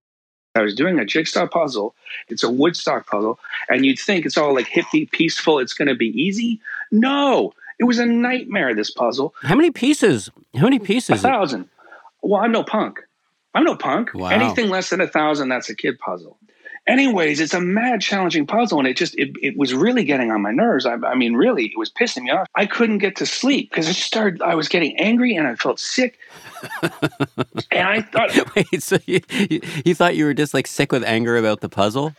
I 0.55 0.63
was 0.63 0.75
doing 0.75 0.99
a 0.99 1.05
jigsaw 1.05 1.47
puzzle. 1.47 1.95
It's 2.29 2.43
a 2.43 2.51
Woodstock 2.51 3.07
puzzle, 3.07 3.39
and 3.69 3.85
you'd 3.85 3.99
think 3.99 4.25
it's 4.25 4.39
all 4.39 4.55
like 4.55 4.69
hippie, 4.69 5.11
peaceful. 5.11 5.59
It's 5.59 5.75
going 5.75 5.89
to 5.89 5.95
be 5.95 6.09
easy. 6.19 6.61
No, 6.91 7.53
it 7.79 7.85
was 7.85 7.99
a 7.99 8.07
nightmare. 8.07 8.75
This 8.75 8.91
puzzle, 8.91 9.35
How 9.43 9.55
many 9.55 9.71
pieces? 9.71 10.31
How 10.55 10.63
many 10.65 10.79
pieces? 10.79 11.11
a 11.11 11.13
pieces? 11.13 11.23
thousand. 11.25 11.69
Well, 12.23 12.41
I'm 12.41 12.53
no 12.53 12.65
punk. 12.65 13.01
I'm 13.55 13.65
no 13.65 13.77
punk. 13.77 14.13
Wow. 14.15 14.29
Anything 14.31 14.71
less 14.71 14.89
than 14.89 15.03
a 15.03 15.07
thousand, 15.07 15.51
that's 15.51 15.69
a 15.69 15.75
kid 15.75 15.99
puzzle. 15.99 16.39
Anyways, 16.87 17.41
it's 17.41 17.55
a 17.55 17.61
mad 17.61 18.01
challenging 18.01 18.47
puzzle, 18.47 18.79
and 18.79 18.87
it 18.87 18.97
just 18.97 19.17
it, 19.17 19.31
it 19.43 19.57
was 19.57 19.75
really 19.75 20.05
getting 20.05 20.31
on 20.31 20.41
my 20.41 20.53
nerves. 20.53 20.87
I, 20.87 20.95
I 20.95 21.17
mean, 21.17 21.35
really, 21.35 21.67
it 21.67 21.77
was 21.77 21.91
pissing 21.91 22.23
me 22.23 22.31
off. 22.31 22.47
I 22.55 22.67
couldn't 22.67 22.99
get 22.99 23.17
to 23.17 23.27
sleep 23.27 23.71
because 23.71 23.89
it 23.89 23.95
started. 23.95 24.41
I 24.41 24.55
was 24.55 24.69
getting 24.69 24.97
angry, 24.99 25.35
and 25.35 25.49
I 25.49 25.57
felt 25.57 25.81
sick. 25.81 26.19
and 27.71 27.89
I 27.89 28.03
thought, 28.03 28.57
Wait, 28.57 28.83
so 28.83 28.99
you, 29.07 29.21
you, 29.31 29.61
you 29.85 29.95
thought 29.95 30.17
you 30.17 30.25
were 30.25 30.35
just 30.35 30.55
like 30.55 30.67
sick 30.67 30.93
with 30.93 31.05
anger 31.05 31.37
about 31.37 31.61
the 31.61 31.69
puzzle? 31.69 32.15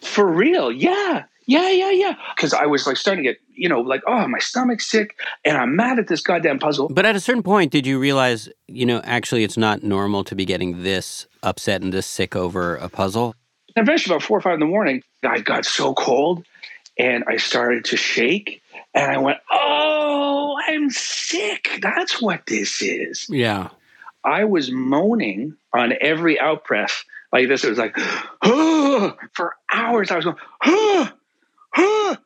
For 0.00 0.26
real? 0.26 0.70
Yeah. 0.70 1.24
Yeah, 1.46 1.70
yeah, 1.70 1.90
yeah. 1.90 2.14
Because 2.34 2.54
I 2.54 2.66
was 2.66 2.86
like 2.86 2.96
starting 2.96 3.24
to 3.24 3.30
get, 3.30 3.40
you 3.54 3.68
know, 3.68 3.80
like, 3.80 4.02
oh, 4.06 4.26
my 4.26 4.38
stomach's 4.38 4.86
sick 4.86 5.18
and 5.44 5.58
I'm 5.58 5.76
mad 5.76 5.98
at 5.98 6.08
this 6.08 6.22
goddamn 6.22 6.58
puzzle. 6.58 6.88
But 6.88 7.04
at 7.04 7.16
a 7.16 7.20
certain 7.20 7.42
point, 7.42 7.70
did 7.70 7.86
you 7.86 7.98
realize, 7.98 8.48
you 8.66 8.86
know, 8.86 9.02
actually 9.04 9.44
it's 9.44 9.58
not 9.58 9.82
normal 9.82 10.24
to 10.24 10.34
be 10.34 10.46
getting 10.46 10.82
this 10.82 11.26
upset 11.42 11.82
and 11.82 11.92
this 11.92 12.06
sick 12.06 12.34
over 12.34 12.76
a 12.76 12.88
puzzle? 12.88 13.34
And 13.76 13.86
eventually, 13.86 14.14
about 14.14 14.22
four 14.22 14.38
or 14.38 14.40
five 14.40 14.54
in 14.54 14.60
the 14.60 14.66
morning, 14.66 15.02
I 15.22 15.40
got 15.40 15.64
so 15.64 15.94
cold 15.94 16.44
and 16.98 17.24
I 17.26 17.38
started 17.38 17.86
to 17.86 17.96
shake 17.96 18.62
and 18.94 19.10
I 19.10 19.18
went, 19.18 19.38
oh, 19.50 20.56
I'm 20.66 20.90
sick. 20.90 21.78
That's 21.82 22.22
what 22.22 22.46
this 22.46 22.82
is. 22.82 23.26
Yeah. 23.28 23.70
I 24.22 24.44
was 24.44 24.70
moaning 24.70 25.56
on 25.72 25.92
every 26.00 26.38
out 26.38 26.64
breath 26.64 27.04
like 27.32 27.48
this. 27.48 27.64
It 27.64 27.70
was 27.70 27.78
like, 27.78 27.96
oh, 28.42 29.16
for 29.32 29.54
hours. 29.72 30.10
I 30.10 30.16
was 30.16 30.24
going, 30.24 30.36
oh, 30.64 31.10
oh. 31.76 32.16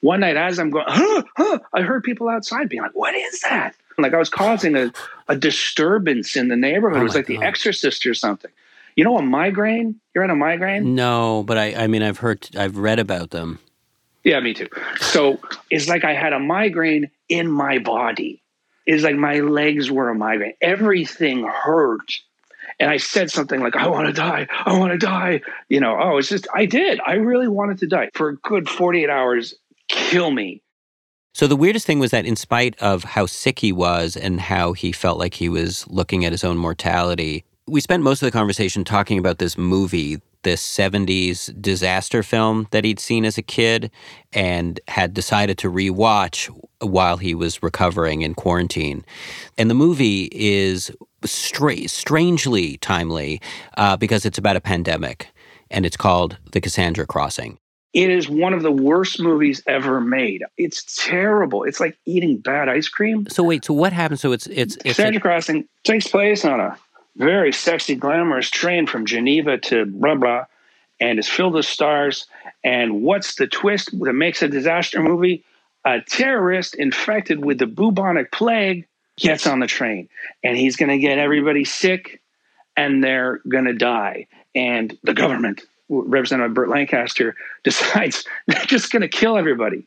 One 0.00 0.20
night, 0.20 0.36
as 0.36 0.58
I'm 0.58 0.70
going, 0.70 0.84
huh, 0.88 1.22
huh, 1.36 1.58
I 1.72 1.82
heard 1.82 2.04
people 2.04 2.28
outside 2.28 2.68
being 2.68 2.82
like, 2.82 2.94
what 2.94 3.14
is 3.14 3.40
that? 3.42 3.74
Like 3.98 4.14
I 4.14 4.18
was 4.18 4.28
causing 4.28 4.76
a, 4.76 4.92
a 5.28 5.36
disturbance 5.36 6.36
in 6.36 6.48
the 6.48 6.56
neighborhood. 6.56 6.98
Oh 6.98 7.00
it 7.00 7.04
was 7.04 7.14
like 7.14 7.26
the 7.26 7.42
exorcist 7.42 8.06
or 8.06 8.14
something. 8.14 8.50
You 8.96 9.04
know, 9.04 9.18
a 9.18 9.22
migraine? 9.22 10.00
You're 10.14 10.24
on 10.24 10.30
a 10.30 10.36
migraine? 10.36 10.94
No, 10.94 11.44
but 11.46 11.58
I, 11.58 11.74
I 11.74 11.86
mean, 11.86 12.02
I've 12.02 12.18
heard, 12.18 12.48
I've 12.56 12.78
read 12.78 12.98
about 12.98 13.30
them. 13.30 13.58
Yeah, 14.24 14.40
me 14.40 14.54
too. 14.54 14.68
So 14.98 15.38
it's 15.70 15.86
like 15.86 16.02
I 16.02 16.14
had 16.14 16.32
a 16.32 16.40
migraine 16.40 17.10
in 17.28 17.48
my 17.48 17.78
body. 17.78 18.42
It's 18.86 19.04
like 19.04 19.14
my 19.14 19.40
legs 19.40 19.90
were 19.90 20.08
a 20.08 20.14
migraine. 20.14 20.54
Everything 20.60 21.44
hurt. 21.44 22.10
And 22.80 22.90
I 22.90 22.96
said 22.96 23.30
something 23.30 23.60
like, 23.60 23.76
I 23.76 23.88
want 23.88 24.06
to 24.06 24.12
die. 24.12 24.48
I 24.50 24.78
want 24.78 24.92
to 24.92 24.98
die. 24.98 25.42
You 25.68 25.80
know, 25.80 25.96
oh, 26.00 26.18
it's 26.18 26.28
just, 26.28 26.48
I 26.52 26.66
did. 26.66 27.00
I 27.06 27.14
really 27.14 27.48
wanted 27.48 27.78
to 27.78 27.86
die 27.86 28.10
for 28.14 28.30
a 28.30 28.36
good 28.36 28.68
48 28.68 29.08
hours. 29.10 29.54
Kill 29.88 30.30
me. 30.30 30.62
So 31.34 31.46
the 31.46 31.56
weirdest 31.56 31.86
thing 31.86 31.98
was 31.98 32.12
that 32.12 32.24
in 32.24 32.34
spite 32.34 32.76
of 32.80 33.04
how 33.04 33.26
sick 33.26 33.58
he 33.58 33.70
was 33.70 34.16
and 34.16 34.40
how 34.40 34.72
he 34.72 34.90
felt 34.90 35.18
like 35.18 35.34
he 35.34 35.48
was 35.50 35.86
looking 35.88 36.24
at 36.24 36.32
his 36.32 36.42
own 36.42 36.56
mortality, 36.56 37.44
we 37.68 37.80
spent 37.80 38.02
most 38.02 38.22
of 38.22 38.26
the 38.26 38.32
conversation 38.32 38.84
talking 38.84 39.18
about 39.18 39.38
this 39.38 39.58
movie, 39.58 40.20
this 40.42 40.62
70s 40.62 41.60
disaster 41.60 42.22
film 42.22 42.68
that 42.70 42.84
he'd 42.84 43.00
seen 43.00 43.24
as 43.24 43.36
a 43.36 43.42
kid 43.42 43.90
and 44.32 44.78
had 44.86 45.12
decided 45.12 45.58
to 45.58 45.70
rewatch 45.70 46.48
while 46.80 47.16
he 47.16 47.34
was 47.34 47.62
recovering 47.62 48.22
in 48.22 48.34
quarantine. 48.34 49.04
And 49.58 49.68
the 49.68 49.74
movie 49.74 50.28
is 50.32 50.92
stra- 51.24 51.88
strangely 51.88 52.76
timely 52.78 53.40
uh, 53.76 53.96
because 53.96 54.24
it's 54.24 54.38
about 54.38 54.56
a 54.56 54.60
pandemic 54.60 55.28
and 55.70 55.84
it's 55.84 55.96
called 55.96 56.38
The 56.52 56.60
Cassandra 56.60 57.06
Crossing. 57.06 57.58
It 57.92 58.10
is 58.10 58.28
one 58.28 58.52
of 58.52 58.62
the 58.62 58.70
worst 58.70 59.20
movies 59.20 59.62
ever 59.66 60.00
made. 60.02 60.44
It's 60.58 61.02
terrible. 61.02 61.64
It's 61.64 61.80
like 61.80 61.96
eating 62.04 62.36
bad 62.36 62.68
ice 62.68 62.88
cream. 62.88 63.26
So 63.30 63.42
wait, 63.42 63.64
so 63.64 63.72
what 63.72 63.94
happens? 63.94 64.20
So 64.20 64.32
it's 64.32 64.46
it's 64.48 64.76
it's 64.76 64.96
Cassandra 64.96 65.20
Crossing 65.20 65.66
takes 65.82 66.06
place 66.06 66.44
on 66.44 66.60
a 66.60 66.76
very 67.16 67.52
sexy, 67.52 67.94
glamorous 67.94 68.50
train 68.50 68.86
from 68.86 69.06
Geneva 69.06 69.58
to 69.58 69.86
blah 69.86 70.14
blah, 70.14 70.44
and 71.00 71.18
is 71.18 71.28
filled 71.28 71.54
with 71.54 71.66
stars. 71.66 72.26
And 72.62 73.02
what's 73.02 73.36
the 73.36 73.46
twist 73.46 73.90
that 74.00 74.12
makes 74.12 74.42
a 74.42 74.48
disaster 74.48 75.02
movie? 75.02 75.44
A 75.84 76.00
terrorist 76.00 76.74
infected 76.74 77.44
with 77.44 77.58
the 77.58 77.66
bubonic 77.66 78.32
plague 78.32 78.86
gets 79.16 79.46
on 79.46 79.60
the 79.60 79.66
train, 79.66 80.08
and 80.42 80.56
he's 80.56 80.76
going 80.76 80.90
to 80.90 80.98
get 80.98 81.18
everybody 81.18 81.64
sick, 81.64 82.20
and 82.76 83.02
they're 83.02 83.40
going 83.48 83.64
to 83.64 83.72
die. 83.72 84.26
And 84.54 84.96
the 85.04 85.14
government, 85.14 85.62
represented 85.88 86.50
by 86.50 86.54
Burt 86.54 86.68
Lancaster, 86.68 87.36
decides 87.64 88.24
they're 88.46 88.64
just 88.64 88.90
going 88.90 89.02
to 89.02 89.08
kill 89.08 89.36
everybody. 89.36 89.86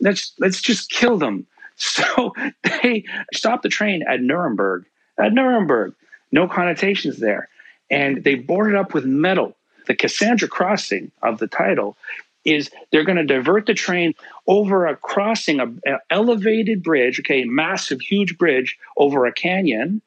Let's 0.00 0.32
let's 0.38 0.60
just 0.60 0.90
kill 0.90 1.18
them. 1.18 1.46
So 1.82 2.34
they 2.62 3.04
stop 3.32 3.62
the 3.62 3.70
train 3.70 4.04
at 4.06 4.20
Nuremberg. 4.20 4.84
At 5.16 5.32
Nuremberg, 5.32 5.94
no 6.32 6.48
connotations 6.48 7.18
there, 7.18 7.48
and 7.90 8.22
they 8.22 8.34
board 8.34 8.72
it 8.72 8.76
up 8.76 8.94
with 8.94 9.04
metal. 9.04 9.56
The 9.86 9.94
Cassandra 9.94 10.48
crossing 10.48 11.10
of 11.22 11.38
the 11.38 11.48
title 11.48 11.96
is 12.44 12.70
they're 12.90 13.04
going 13.04 13.18
to 13.18 13.24
divert 13.24 13.66
the 13.66 13.74
train 13.74 14.14
over 14.46 14.86
a 14.86 14.96
crossing, 14.96 15.60
a, 15.60 15.66
a 15.86 15.98
elevated 16.10 16.82
bridge, 16.82 17.20
okay, 17.20 17.44
massive, 17.44 18.00
huge 18.00 18.38
bridge 18.38 18.78
over 18.96 19.26
a 19.26 19.32
canyon, 19.32 20.00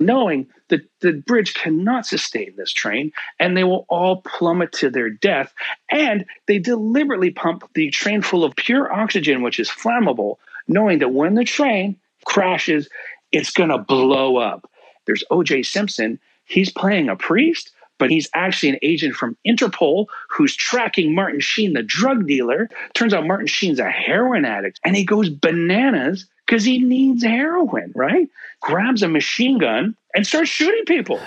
knowing 0.00 0.46
that 0.68 0.82
the 1.00 1.12
bridge 1.12 1.54
cannot 1.54 2.06
sustain 2.06 2.54
this 2.56 2.72
train 2.72 3.12
and 3.38 3.56
they 3.56 3.64
will 3.64 3.86
all 3.88 4.22
plummet 4.22 4.72
to 4.72 4.90
their 4.90 5.08
death. 5.08 5.54
And 5.90 6.26
they 6.46 6.58
deliberately 6.58 7.30
pump 7.30 7.64
the 7.74 7.90
train 7.90 8.22
full 8.22 8.44
of 8.44 8.56
pure 8.56 8.92
oxygen, 8.92 9.42
which 9.42 9.60
is 9.60 9.70
flammable, 9.70 10.36
knowing 10.66 10.98
that 10.98 11.12
when 11.12 11.34
the 11.34 11.44
train 11.44 11.96
crashes, 12.24 12.88
it's 13.32 13.52
going 13.52 13.70
to 13.70 13.78
blow 13.78 14.36
up. 14.36 14.68
There's 15.06 15.24
OJ 15.30 15.66
Simpson. 15.66 16.18
He's 16.44 16.70
playing 16.70 17.08
a 17.08 17.16
priest, 17.16 17.70
but 17.98 18.10
he's 18.10 18.28
actually 18.34 18.70
an 18.70 18.78
agent 18.82 19.14
from 19.14 19.36
Interpol 19.46 20.06
who's 20.28 20.54
tracking 20.56 21.14
Martin 21.14 21.40
Sheen, 21.40 21.72
the 21.72 21.82
drug 21.82 22.26
dealer. 22.26 22.68
Turns 22.94 23.14
out 23.14 23.26
Martin 23.26 23.46
Sheen's 23.46 23.78
a 23.78 23.90
heroin 23.90 24.44
addict 24.44 24.80
and 24.84 24.96
he 24.96 25.04
goes 25.04 25.28
bananas 25.28 26.26
because 26.46 26.64
he 26.64 26.78
needs 26.78 27.24
heroin, 27.24 27.92
right? 27.94 28.28
Grabs 28.60 29.02
a 29.02 29.08
machine 29.08 29.58
gun 29.58 29.96
and 30.14 30.26
starts 30.26 30.50
shooting 30.50 30.84
people. 30.84 31.18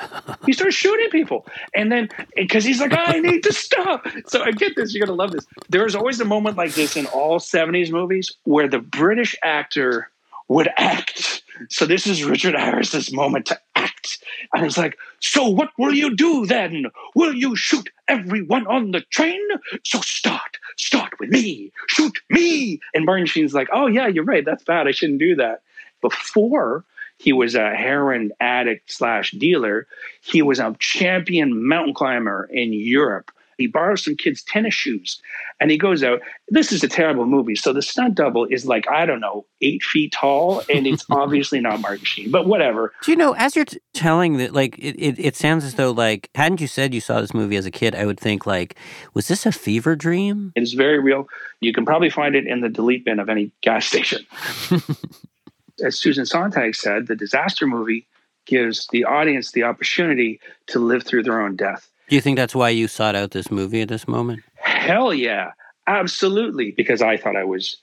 He 0.46 0.54
starts 0.54 0.76
shooting 0.76 1.10
people. 1.10 1.46
And 1.76 1.92
then, 1.92 2.10
because 2.36 2.64
he's 2.64 2.80
like, 2.80 2.94
I 2.96 3.20
need 3.20 3.44
to 3.44 3.54
stop. 3.54 4.08
So 4.28 4.44
I 4.44 4.52
get 4.52 4.76
this. 4.76 4.94
You're 4.94 5.06
going 5.06 5.18
to 5.18 5.22
love 5.22 5.32
this. 5.32 5.46
There's 5.70 5.96
always 5.96 6.20
a 6.20 6.26
moment 6.26 6.58
like 6.58 6.74
this 6.74 6.96
in 6.96 7.08
all 7.08 7.40
70s 7.40 7.92
movies 7.92 8.32
where 8.44 8.68
the 8.68 8.80
British 8.80 9.36
actor 9.44 10.12
would 10.48 10.70
act. 10.77 11.44
So 11.70 11.86
this 11.86 12.08
is 12.08 12.24
Richard 12.24 12.56
Harris's 12.56 13.12
moment 13.12 13.48
to 13.48 13.60
act. 13.75 14.20
And 14.54 14.66
it's 14.66 14.77
like, 14.77 14.98
so 15.20 15.48
what 15.48 15.72
will 15.77 15.94
you 15.94 16.16
do 16.16 16.46
then? 16.46 16.86
Will 17.16 17.34
you 17.34 17.56
shoot 17.56 17.89
everyone 18.08 18.68
on 18.68 18.92
the 18.92 19.01
train? 19.01 19.42
So 19.84 20.00
start, 20.01 20.58
start 20.77 21.13
with 21.20 21.30
me, 21.30 21.72
shoot 21.88 22.20
me. 22.30 22.80
And 22.94 23.06
Martin 23.06 23.25
Sheen's 23.25 23.54
like, 23.54 23.70
oh 23.74 23.88
yeah, 23.88 24.08
you're 24.08 24.24
right. 24.24 24.46
That's 24.46 24.63
bad. 24.63 24.88
I 24.88 24.92
shouldn't 24.92 25.20
do 25.20 25.36
that. 25.36 25.62
Before 26.01 26.86
he 27.18 27.34
was 27.34 27.56
a 27.56 27.75
heroin 27.75 28.32
addict 28.39 28.92
slash 28.92 29.32
dealer, 29.32 29.88
he 30.22 30.44
was 30.44 30.60
a 30.60 30.75
champion 30.80 31.68
mountain 31.68 31.96
climber 31.96 32.48
in 32.51 32.72
Europe. 32.72 33.32
He 33.58 33.68
borrows 33.68 34.04
some 34.04 34.16
kid's 34.16 34.44
tennis 34.44 34.74
shoes 34.74 35.22
and 35.60 35.72
he 35.72 35.78
goes 35.78 36.04
out. 36.04 36.22
This 36.50 36.72
is 36.72 36.84
a 36.84 36.88
terrible 36.88 37.26
movie. 37.26 37.56
So 37.56 37.74
the 37.74 37.82
stunt 37.82 38.16
double 38.16 38.46
is 38.46 38.66
like, 38.66 38.90
I 38.90 39.06
don't 39.06 39.20
know, 39.20 39.46
eight 39.62 39.84
feet 39.84 40.12
tall, 40.12 40.62
and 40.70 40.86
it's 40.86 41.06
obviously 41.10 41.60
not 41.60 41.82
Martin 41.82 42.06
Sheen, 42.06 42.32
but 42.32 42.48
whatever. 42.48 42.94
Do 43.04 43.12
you 43.12 43.18
know, 43.18 43.34
as 43.34 43.56
you're 43.56 43.66
t- 43.66 43.80
telling 43.94 44.38
that, 44.38 44.54
like, 44.54 44.78
it, 44.78 44.96
it, 44.98 45.20
it 45.20 45.36
sounds 45.36 45.64
as 45.64 45.76
though, 45.76 45.92
like, 45.92 46.30
hadn't 46.36 46.62
you 46.62 46.68
said 46.68 46.94
you 46.94 47.02
saw 47.02 47.20
this 47.22 47.34
movie 47.34 47.56
as 47.56 47.66
a 47.66 47.72
kid, 47.72 47.96
I 47.96 48.06
would 48.06 48.20
think, 48.20 48.46
like, 48.46 48.78
was 49.14 49.28
this 49.28 49.46
a 49.46 49.52
fever 49.52 49.96
dream? 49.96 50.54
It 50.56 50.64
is 50.64 50.74
very 50.74 51.00
real. 51.00 51.28
You 51.60 51.74
can 51.74 51.86
probably 51.86 52.10
find 52.10 52.36
it 52.36 52.46
in 52.46 52.62
the 52.62 52.70
delete 52.70 53.06
bin 53.06 53.20
of 53.20 53.30
any 53.30 53.52
gas 53.62 53.86
station. 53.86 54.26
As 55.84 56.00
Susan 56.00 56.26
Sontag 56.26 56.76
said, 56.76 57.06
the 57.06 57.16
disaster 57.16 57.68
movie 57.68 58.08
gives 58.46 58.88
the 58.88 59.06
audience 59.06 59.52
the 59.52 59.64
opportunity 59.64 60.40
to 60.68 60.80
live 60.80 61.04
through 61.04 61.22
their 61.22 61.40
own 61.40 61.56
death. 61.56 61.88
Do 62.08 62.16
you 62.16 62.22
think 62.22 62.38
that's 62.38 62.56
why 62.56 62.70
you 62.70 62.88
sought 62.88 63.16
out 63.16 63.32
this 63.32 63.52
movie 63.52 63.82
at 63.82 63.90
this 63.90 64.08
moment? 64.08 64.44
Hell 64.56 65.14
yeah, 65.14 65.52
absolutely. 65.88 66.72
Because 66.72 67.02
I 67.02 67.18
thought 67.18 67.36
I 67.36 67.44
was, 67.44 67.78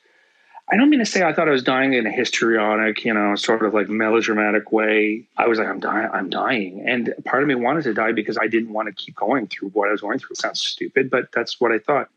I 0.70 0.76
don't 0.76 0.88
mean 0.88 1.00
to 1.00 1.06
say 1.06 1.22
I 1.22 1.34
thought 1.34 1.48
I 1.48 1.52
was 1.52 1.62
dying 1.62 1.92
in 1.92 2.06
a 2.06 2.10
histrionic, 2.10 3.04
you 3.04 3.12
know, 3.12 3.34
sort 3.36 3.64
of 3.64 3.74
like 3.74 3.88
melodramatic 3.88 4.72
way. 4.72 5.28
I 5.36 5.46
was 5.46 5.58
like, 5.58 5.68
I'm 5.68 5.80
dying, 5.80 6.08
I'm 6.12 6.30
dying. 6.30 6.84
And 6.86 7.12
part 7.26 7.42
of 7.42 7.48
me 7.48 7.54
wanted 7.54 7.84
to 7.84 7.94
die 7.94 8.12
because 8.12 8.38
I 8.38 8.46
didn't 8.46 8.72
want 8.72 8.88
to 8.88 8.94
keep 8.94 9.14
going 9.14 9.46
through 9.46 9.70
what 9.70 9.88
I 9.88 9.92
was 9.92 10.00
going 10.00 10.18
through. 10.18 10.32
It 10.32 10.38
sounds 10.38 10.60
stupid, 10.60 11.10
but 11.10 11.30
that's 11.32 11.60
what 11.60 11.72
I 11.72 11.78
thought. 11.78 12.08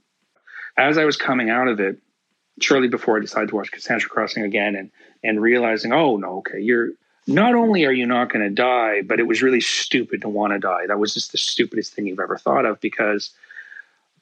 As 0.77 0.97
I 0.97 1.05
was 1.05 1.17
coming 1.17 1.49
out 1.49 1.67
of 1.67 1.79
it, 1.79 1.99
shortly 2.61 2.87
before 2.87 3.17
I 3.17 3.21
decided 3.21 3.49
to 3.49 3.55
watch 3.55 3.71
Cassandra 3.71 4.09
Crossing 4.09 4.43
again 4.43 4.75
and 4.75 4.91
and 5.23 5.41
realizing, 5.41 5.91
oh 5.93 6.17
no, 6.17 6.37
okay, 6.37 6.59
you're 6.59 6.91
not 7.27 7.55
only 7.55 7.85
are 7.85 7.91
you 7.91 8.05
not 8.05 8.31
going 8.31 8.47
to 8.47 8.53
die, 8.53 9.01
but 9.01 9.19
it 9.19 9.27
was 9.27 9.41
really 9.41 9.61
stupid 9.61 10.21
to 10.21 10.29
want 10.29 10.53
to 10.53 10.59
die. 10.59 10.87
That 10.87 10.99
was 10.99 11.13
just 11.13 11.33
the 11.33 11.37
stupidest 11.37 11.93
thing 11.93 12.07
you've 12.07 12.19
ever 12.19 12.37
thought 12.37 12.65
of 12.65 12.79
because 12.79 13.31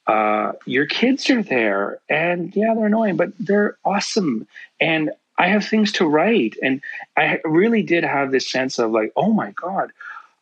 uh, 0.08 0.54
your 0.66 0.86
kids 0.86 1.30
are 1.30 1.44
there 1.44 2.00
and 2.10 2.56
yeah, 2.56 2.74
they're 2.76 2.88
annoying, 2.88 3.16
but 3.16 3.32
they're 3.40 3.78
awesome. 3.86 4.48
And 4.80 5.12
I 5.38 5.48
have 5.48 5.66
things 5.66 5.92
to 5.94 6.08
write. 6.08 6.56
And 6.64 6.82
I 7.16 7.40
really 7.44 7.84
did 7.84 8.04
have 8.04 8.32
this 8.32 8.50
sense 8.50 8.80
of 8.80 8.92
like, 8.92 9.12
oh 9.16 9.32
my 9.32 9.52
God, 9.52 9.92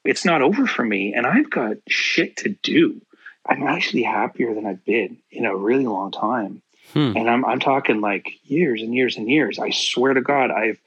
it's 0.04 0.26
not 0.26 0.42
over 0.42 0.68
for 0.68 0.84
me. 0.84 1.14
And 1.14 1.26
I've 1.26 1.50
got 1.50 1.78
shit 1.88 2.38
to 2.38 2.50
do. 2.50 3.02
I'm 3.46 3.64
actually 3.64 4.04
happier 4.04 4.54
than 4.54 4.66
I've 4.66 4.86
been 4.86 5.18
in 5.32 5.46
a 5.46 5.56
really 5.56 5.86
long 5.86 6.12
time. 6.12 6.62
Hmm. 6.94 7.14
And 7.16 7.30
I'm, 7.30 7.44
I'm 7.44 7.60
talking 7.60 8.02
like 8.02 8.40
years 8.46 8.82
and 8.82 8.94
years 8.94 9.18
and 9.18 9.30
years. 9.30 9.60
I 9.60 9.72
swear 9.72 10.14
to 10.14 10.22
God, 10.22 10.52
I've, 10.52 10.80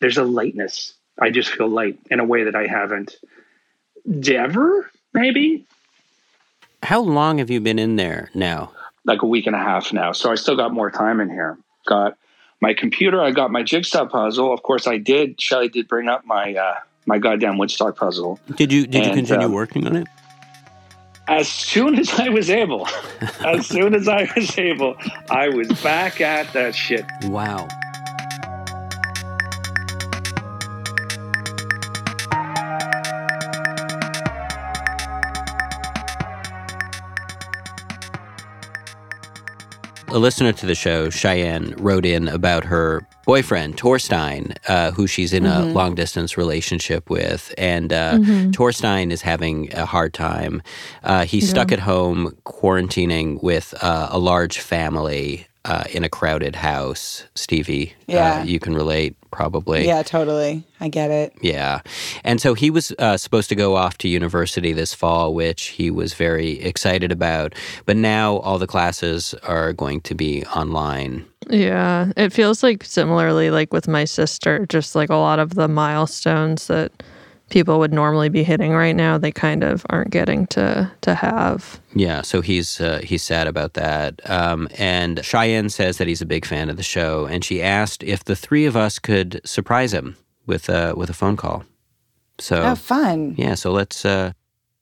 there's 0.00 0.18
a 0.18 0.24
lightness. 0.24 0.94
I 1.20 1.30
just 1.30 1.50
feel 1.50 1.68
light 1.68 1.98
in 2.10 2.20
a 2.20 2.24
way 2.24 2.44
that 2.44 2.54
I 2.54 2.66
haven't 2.66 3.16
ever, 4.28 4.90
maybe 5.14 5.66
How 6.82 7.00
long 7.00 7.38
have 7.38 7.50
you 7.50 7.60
been 7.60 7.78
in 7.78 7.96
there 7.96 8.30
now? 8.34 8.72
like 9.04 9.22
a 9.22 9.26
week 9.26 9.46
and 9.46 9.56
a 9.56 9.58
half 9.58 9.92
now. 9.92 10.12
So 10.12 10.30
I 10.30 10.36
still 10.36 10.56
got 10.56 10.72
more 10.72 10.90
time 10.90 11.20
in 11.20 11.28
here. 11.28 11.58
Got 11.86 12.16
my 12.60 12.74
computer. 12.74 13.20
I 13.20 13.32
got 13.32 13.50
my 13.50 13.62
jigsaw 13.62 14.06
puzzle. 14.06 14.52
Of 14.52 14.62
course, 14.62 14.86
I 14.86 14.98
did. 14.98 15.40
Shelly 15.40 15.68
did 15.68 15.88
bring 15.88 16.08
up 16.08 16.24
my 16.24 16.54
uh, 16.54 16.74
my 17.06 17.18
goddamn 17.18 17.58
Woodstock 17.58 17.96
puzzle. 17.96 18.38
Did 18.54 18.72
you 18.72 18.86
did 18.86 19.06
you 19.06 19.12
continue 19.12 19.46
um, 19.46 19.52
working 19.52 19.86
on 19.86 19.96
it? 19.96 20.06
As 21.28 21.48
soon 21.48 21.98
as 21.98 22.10
I 22.18 22.28
was 22.28 22.50
able, 22.50 22.86
as 23.44 23.66
soon 23.66 23.94
as 23.94 24.08
I 24.08 24.30
was 24.36 24.58
able, 24.58 24.96
I 25.30 25.48
was 25.48 25.68
back 25.82 26.20
at 26.20 26.52
that 26.52 26.74
shit. 26.74 27.04
Wow. 27.24 27.68
A 40.12 40.18
listener 40.18 40.52
to 40.52 40.66
the 40.66 40.74
show, 40.74 41.08
Cheyenne, 41.08 41.74
wrote 41.78 42.04
in 42.04 42.28
about 42.28 42.64
her 42.64 43.08
boyfriend, 43.24 43.78
Torstein, 43.78 44.54
uh, 44.68 44.90
who 44.90 45.06
she's 45.06 45.32
in 45.32 45.46
a 45.46 45.64
long 45.64 45.94
distance 45.94 46.36
relationship 46.36 47.08
with. 47.08 47.54
And 47.56 47.94
uh, 47.94 48.18
Torstein 48.50 49.10
is 49.10 49.22
having 49.22 49.72
a 49.72 49.86
hard 49.86 50.12
time. 50.12 50.60
Uh, 51.02 51.24
he's 51.24 51.48
stuck 51.48 51.72
at 51.72 51.78
home 51.78 52.36
quarantining 52.44 53.42
with 53.42 53.72
uh, 53.82 54.08
a 54.10 54.18
large 54.18 54.58
family 54.58 55.46
uh, 55.64 55.84
in 55.92 56.02
a 56.04 56.08
crowded 56.08 56.56
house. 56.56 57.24
Stevie, 57.34 57.94
Yeah. 58.06 58.40
uh, 58.40 58.44
you 58.44 58.58
can 58.58 58.74
relate 58.74 59.14
probably. 59.30 59.86
Yeah, 59.86 60.02
totally. 60.02 60.64
I 60.80 60.88
get 60.88 61.10
it. 61.10 61.32
Yeah. 61.40 61.80
And 62.24 62.40
so 62.40 62.54
he 62.54 62.68
was 62.70 62.92
uh, 62.98 63.16
supposed 63.16 63.48
to 63.48 63.54
go 63.54 63.76
off 63.76 63.96
to 63.98 64.08
university 64.08 64.72
this 64.72 64.92
fall, 64.92 65.32
which 65.34 65.68
he 65.68 65.90
was 65.90 66.14
very 66.14 66.60
excited 66.60 67.10
about. 67.12 67.54
But 67.86 67.96
now 67.96 68.36
all 68.38 68.58
the 68.58 68.66
classes 68.66 69.34
are 69.44 69.72
going 69.72 70.00
to 70.02 70.14
be 70.14 70.44
online. 70.46 71.24
Yeah, 71.48 72.12
it 72.16 72.32
feels 72.32 72.62
like 72.62 72.84
similarly 72.84 73.50
like 73.50 73.72
with 73.72 73.88
my 73.88 74.04
sister, 74.04 74.66
just 74.66 74.94
like 74.94 75.10
a 75.10 75.16
lot 75.16 75.38
of 75.38 75.54
the 75.54 75.68
milestones 75.68 76.66
that 76.66 76.92
people 77.52 77.78
would 77.78 77.92
normally 77.92 78.28
be 78.28 78.42
hitting 78.42 78.72
right 78.72 78.96
now, 78.96 79.18
they 79.18 79.30
kind 79.30 79.62
of 79.62 79.86
aren't 79.90 80.10
getting 80.10 80.46
to 80.48 80.90
to 81.02 81.14
have. 81.14 81.80
Yeah, 81.94 82.22
so 82.22 82.40
he's 82.40 82.80
uh, 82.80 83.00
he's 83.04 83.22
sad 83.22 83.46
about 83.46 83.74
that. 83.74 84.20
Um, 84.28 84.68
and 84.78 85.24
Cheyenne 85.24 85.68
says 85.68 85.98
that 85.98 86.08
he's 86.08 86.22
a 86.22 86.26
big 86.26 86.44
fan 86.44 86.68
of 86.70 86.76
the 86.76 86.82
show, 86.82 87.26
and 87.26 87.44
she 87.44 87.62
asked 87.62 88.02
if 88.02 88.24
the 88.24 88.34
three 88.34 88.64
of 88.66 88.76
us 88.76 88.98
could 88.98 89.40
surprise 89.44 89.92
him 89.92 90.16
with 90.46 90.68
uh, 90.68 90.94
with 90.96 91.10
a 91.10 91.14
phone 91.14 91.36
call. 91.36 91.64
So 92.38 92.62
Oh, 92.62 92.74
fun. 92.74 93.34
yeah, 93.38 93.54
so 93.54 93.70
let's 93.70 94.04
uh, 94.04 94.32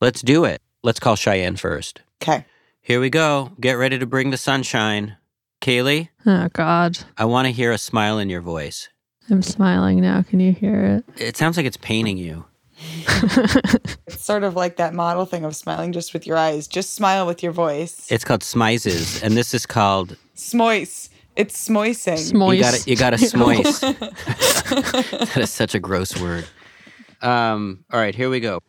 let's 0.01 0.23
do 0.23 0.45
it. 0.47 0.63
Let's 0.83 1.01
call 1.01 1.17
Cheyenne 1.17 1.57
first. 1.57 2.01
Okay. 2.23 2.47
Here 2.81 3.01
we 3.01 3.11
go. 3.11 3.51
Get 3.61 3.75
ready 3.75 3.99
to 3.99 4.07
bring 4.07 4.31
the 4.31 4.39
sunshine, 4.39 5.17
Kaylee. 5.61 6.09
Oh 6.25 6.49
God, 6.53 6.99
I 7.19 7.25
want 7.27 7.47
to 7.47 7.53
hear 7.53 7.73
a 7.73 7.79
smile 7.79 8.19
in 8.19 8.31
your 8.31 8.41
voice. 8.41 8.89
I'm 9.29 9.43
smiling 9.43 10.01
now. 10.01 10.23
Can 10.23 10.41
you 10.41 10.53
hear 10.53 11.03
it? 11.07 11.23
It 11.23 11.37
sounds 11.37 11.57
like 11.57 11.67
it's 11.67 11.77
paining 11.77 12.17
you. 12.17 12.47
It's 14.07 14.25
sort 14.25 14.43
of 14.43 14.57
like 14.57 14.77
that 14.77 14.93
model 14.95 15.25
thing 15.25 15.45
of 15.45 15.55
smiling 15.55 15.93
just 15.93 16.13
with 16.13 16.27
your 16.27 16.37
eyes. 16.37 16.67
Just 16.67 16.95
smile 16.95 17.27
with 17.27 17.43
your 17.43 17.53
voice. 17.53 18.11
It's 18.11 18.25
called 18.25 18.41
smizes, 18.43 19.23
and 19.23 19.37
this 19.37 19.55
is 19.55 19.67
called 19.67 20.17
Smoice. 20.35 21.11
It's 21.37 21.57
smoicing. 21.57 22.17
Smoist. 22.19 22.57
you 22.57 22.61
got 22.61 22.75
to 22.75 22.91
you 22.91 22.97
got 22.97 23.11
to 23.11 23.17
smoise. 23.17 23.81
that 25.33 25.37
is 25.39 25.51
such 25.51 25.75
a 25.75 25.79
gross 25.81 26.21
word. 26.21 26.45
Um, 27.23 27.85
all 27.93 28.01
right, 28.01 28.15
here 28.15 28.29
we 28.31 28.41
go. 28.41 28.61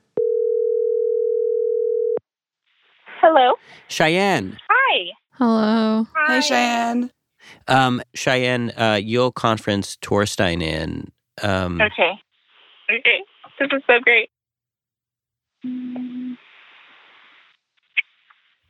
Hello. 3.20 3.54
Cheyenne. 3.88 4.58
Hi. 4.70 5.12
Hello. 5.34 6.08
Hi, 6.16 6.40
Cheyenne. 6.40 7.12
Um, 7.68 8.02
Cheyenne, 8.14 8.72
uh, 8.78 9.00
you'll 9.02 9.32
conference 9.32 9.98
Torstein 10.02 10.62
in. 10.62 11.12
Um, 11.42 11.80
Okay. 11.82 12.12
Okay. 12.90 13.20
This 13.62 13.70
is 13.78 13.84
so 13.86 14.00
great. 14.02 14.32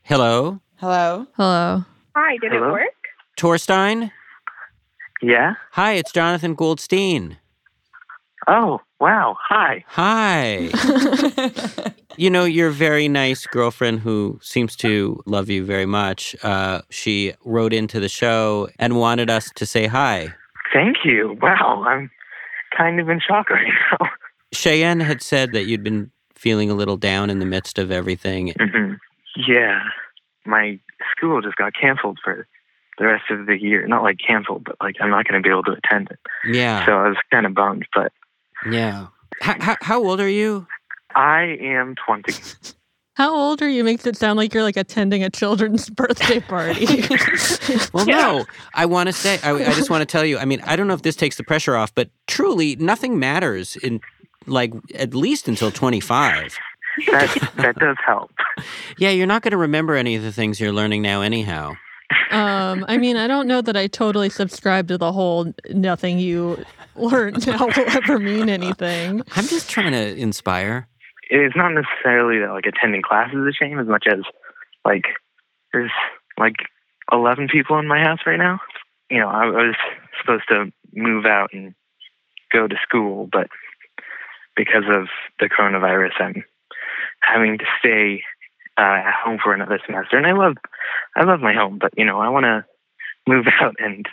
Hello, 0.04 0.60
Hello. 0.80 1.28
Hello. 1.38 1.86
Hi. 2.14 2.38
Did 2.42 2.52
Hello? 2.52 2.68
it 2.68 2.72
work? 2.74 2.90
Torstein. 3.38 4.12
Yeah? 5.22 5.54
Hi, 5.72 5.94
it's 5.94 6.12
Jonathan 6.12 6.56
Goldstein. 6.56 7.38
Oh, 8.50 8.82
wow. 9.00 9.38
Hi. 9.48 9.86
Hi. 9.88 10.70
you 12.18 12.30
know, 12.30 12.44
your 12.44 12.72
very 12.72 13.08
nice 13.08 13.48
girlfriend 13.48 14.02
who 14.02 14.40
seems 14.42 14.76
to 14.78 15.22
love 15.26 15.50
you 15.50 15.64
very 15.64 15.86
much. 15.86 16.36
Uh, 16.44 16.82
she 16.90 17.34
wrote 17.46 17.72
into 17.72 18.02
the 18.02 18.10
show 18.10 18.68
and 18.78 18.98
wanted 18.98 19.30
us 19.30 19.52
to 19.56 19.66
say 19.66 19.88
hi. 19.88 20.34
Thank 20.74 20.98
you. 21.06 21.38
Wow. 21.42 21.86
I'm 21.88 22.12
kind 22.76 23.00
of 23.00 23.08
in 23.08 23.22
shock 23.26 23.50
right 23.50 23.72
now. 23.92 24.10
Cheyenne 24.54 25.00
had 25.00 25.22
said 25.22 25.52
that 25.54 25.66
you'd 25.66 25.84
been 25.84 26.12
feeling 26.34 26.70
a 26.70 26.74
little 26.74 26.98
down 26.98 27.30
in 27.30 27.40
the 27.40 27.46
midst 27.46 27.78
of 27.78 27.92
everything. 27.92 28.54
hmm 28.60 28.94
Yeah. 29.48 29.80
My 30.46 30.80
school 31.16 31.42
just 31.42 31.56
got 31.56 31.74
canceled 31.80 32.18
for 32.24 32.48
the 32.98 33.06
rest 33.06 33.26
of 33.30 33.46
the 33.46 33.58
year. 33.62 33.86
Not 33.88 34.04
like 34.04 34.18
canceled, 34.26 34.64
but 34.64 34.76
like 34.82 34.96
I'm 35.00 35.10
not 35.10 35.28
going 35.28 35.42
to 35.42 35.48
be 35.48 35.52
able 35.52 35.64
to 35.64 35.74
attend 35.84 36.10
it. 36.12 36.20
Yeah. 36.46 36.86
So 36.86 36.94
I 36.94 37.08
was 37.10 37.18
kind 37.32 37.46
of 37.46 37.54
bummed, 37.54 37.86
but 37.94 38.12
Yeah. 38.70 39.08
How, 39.42 39.56
how, 39.60 39.78
how 39.82 40.04
old 40.04 40.20
are 40.20 40.30
you? 40.30 40.68
I 41.16 41.58
am 41.62 41.96
20. 42.06 42.34
How 43.16 43.36
old 43.36 43.62
are 43.62 43.70
you? 43.70 43.84
Makes 43.84 44.08
it 44.08 44.16
sound 44.16 44.38
like 44.38 44.54
you're 44.54 44.64
like 44.64 44.78
attending 44.78 45.22
a 45.22 45.30
children's 45.30 45.90
birthday 45.92 46.40
party. 46.40 46.88
Well, 47.94 48.06
no. 48.06 48.46
I 48.74 48.86
want 48.86 49.08
to 49.08 49.14
say, 49.14 49.38
I, 49.44 49.52
I 49.52 49.74
just 49.74 49.90
want 49.90 50.02
to 50.02 50.06
tell 50.06 50.24
you, 50.24 50.38
I 50.38 50.46
mean, 50.46 50.62
I 50.62 50.78
don't 50.78 50.88
know 50.88 50.94
if 50.94 51.02
this 51.02 51.18
takes 51.18 51.36
the 51.36 51.44
pressure 51.44 51.76
off, 51.76 51.94
but 51.94 52.10
truly, 52.28 52.78
nothing 52.78 53.20
matters 53.20 53.76
in 53.76 54.00
like 54.48 54.74
at 54.96 55.14
least 55.14 55.48
until 55.48 55.72
25. 55.72 56.58
That, 57.08 57.54
that 57.56 57.76
does 57.80 57.96
help. 58.06 58.32
Yeah, 58.98 59.10
you're 59.10 59.26
not 59.26 59.42
going 59.42 59.52
to 59.54 59.58
remember 59.58 59.96
any 59.96 60.16
of 60.16 60.24
the 60.24 60.32
things 60.32 60.60
you're 60.60 60.74
learning 60.74 61.02
now, 61.02 61.22
anyhow. 61.22 61.76
um, 62.32 62.86
I 62.88 62.98
mean, 62.98 63.16
I 63.16 63.28
don't 63.28 63.48
know 63.48 63.62
that 63.62 63.76
I 63.78 63.88
totally 63.88 64.30
subscribe 64.30 64.90
to 64.90 64.98
the 64.98 65.12
whole 65.12 65.54
nothing 65.70 66.20
you 66.20 66.64
learn 66.96 67.34
now 67.48 67.66
will 67.66 67.74
ever 67.88 68.20
mean 68.20 68.50
anything. 68.50 69.24
I'm 69.36 69.48
just 69.48 69.70
trying 69.70 69.94
to 69.94 70.16
inspire. 70.16 70.88
It's 71.30 71.56
not 71.56 71.70
necessarily 71.70 72.40
that 72.40 72.52
like 72.52 72.66
attending 72.66 73.02
class 73.02 73.32
is 73.34 73.40
a 73.40 73.54
shame 73.54 73.80
as 73.80 73.88
much 73.88 74.06
as 74.06 74.20
like 74.86 75.06
there's 75.72 75.92
like 76.38 76.58
11 77.12 77.48
people 77.52 77.80
in 77.80 77.88
my 77.88 78.00
house 78.00 78.20
right 78.26 78.38
now. 78.38 78.60
You 79.10 79.20
know, 79.20 79.30
I 79.30 79.46
was 79.46 79.76
supposed 80.20 80.44
to 80.50 80.72
move 80.94 81.26
out 81.26 81.50
and 81.54 81.74
go 82.52 82.68
to 82.68 82.76
school, 82.84 83.28
but 83.32 83.48
because 84.56 84.84
of 84.90 85.08
the 85.40 85.48
coronavirus, 85.50 86.12
I'm 86.20 86.44
having 87.22 87.58
to 87.58 87.66
stay 87.80 88.24
uh, 88.78 88.82
at 88.82 89.14
home 89.24 89.40
for 89.44 89.54
another 89.54 89.80
semester. 89.86 90.18
And 90.18 90.26
I 90.28 90.32
love, 90.34 90.56
I 91.16 91.24
love 91.24 91.40
my 91.40 91.54
home, 91.54 91.78
but 91.80 91.92
you 91.98 92.06
know, 92.06 92.20
I 92.20 92.30
want 92.30 92.46
to 92.46 92.66
move 93.28 93.46
out 93.62 93.76
and 93.80 94.06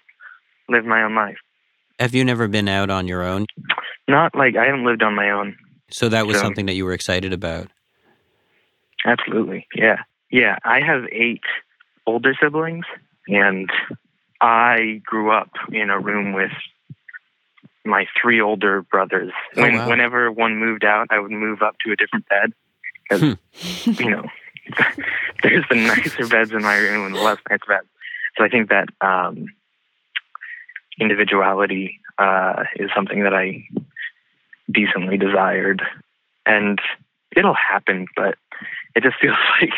live 0.68 0.84
my 0.84 1.02
own 1.02 1.14
life. 1.14 1.38
Have 1.98 2.14
you 2.14 2.24
never 2.24 2.46
been 2.46 2.68
out 2.68 2.90
on 2.90 3.08
your 3.08 3.22
own? 3.22 3.46
Not 4.06 4.34
like 4.34 4.56
I 4.56 4.66
haven't 4.66 4.84
lived 4.84 5.02
on 5.02 5.14
my 5.14 5.30
own. 5.30 5.56
So 5.90 6.08
that 6.10 6.26
was 6.26 6.36
So- 6.36 6.42
something 6.42 6.66
that 6.66 6.74
you 6.74 6.84
were 6.84 6.92
excited 6.92 7.32
about. 7.32 7.68
Absolutely. 9.04 9.66
Yeah. 9.74 9.98
Yeah. 10.30 10.56
I 10.64 10.80
have 10.80 11.04
eight 11.12 11.42
older 12.06 12.34
siblings, 12.40 12.84
and 13.28 13.70
I 14.40 15.00
grew 15.04 15.30
up 15.30 15.50
in 15.72 15.90
a 15.90 15.98
room 15.98 16.32
with 16.32 16.50
my 17.88 18.06
three 18.20 18.40
older 18.40 18.82
brothers. 18.82 19.32
Oh, 19.56 19.62
when, 19.62 19.74
wow. 19.76 19.88
Whenever 19.88 20.30
one 20.30 20.56
moved 20.58 20.84
out, 20.84 21.08
I 21.10 21.18
would 21.18 21.30
move 21.30 21.62
up 21.62 21.76
to 21.84 21.92
a 21.92 21.96
different 21.96 22.26
bed. 22.28 22.52
'Cause, 23.08 23.20
Hmm. 23.20 23.90
you 24.02 24.10
know, 24.10 24.24
there's 25.42 25.64
the 25.70 25.76
nicer 25.76 26.26
beds 26.28 26.52
in 26.52 26.62
my 26.62 26.76
room 26.76 27.06
and 27.06 27.14
the 27.14 27.20
less 27.20 27.38
nice 27.48 27.60
beds. 27.66 27.86
So 28.36 28.44
I 28.44 28.48
think 28.48 28.68
that 28.68 28.88
um, 29.00 29.46
individuality 31.00 32.00
uh, 32.18 32.64
is 32.76 32.90
something 32.94 33.22
that 33.24 33.34
I 33.34 33.64
decently 34.70 35.16
desired. 35.16 35.82
And 36.44 36.80
it'll 37.36 37.54
happen, 37.54 38.06
but 38.16 38.36
it 38.94 39.02
just 39.02 39.16
feels 39.20 39.36
like 39.60 39.72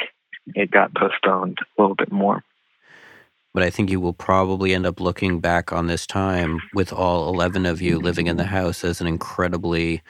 it 0.55 0.71
got 0.71 0.95
postponed 0.95 1.59
a 1.79 1.81
little 1.81 1.95
bit 1.97 2.11
more. 2.11 2.43
But 3.53 3.63
I 3.65 3.71
think 3.71 3.91
you 3.91 4.01
will 4.01 4.13
probably 4.13 4.75
end 4.75 4.87
up 4.87 5.01
looking 5.01 5.41
back 5.41 5.73
on 5.73 5.87
this 5.87 6.07
time 6.07 6.61
with 6.73 6.93
all 6.93 7.29
11 7.29 7.67
of 7.67 7.83
you 7.83 7.99
living 7.99 8.29
in 8.29 8.37
the 8.37 8.45
house 8.45 8.85
as 8.85 9.01
an 9.01 9.09
incredibly, 9.09 10.03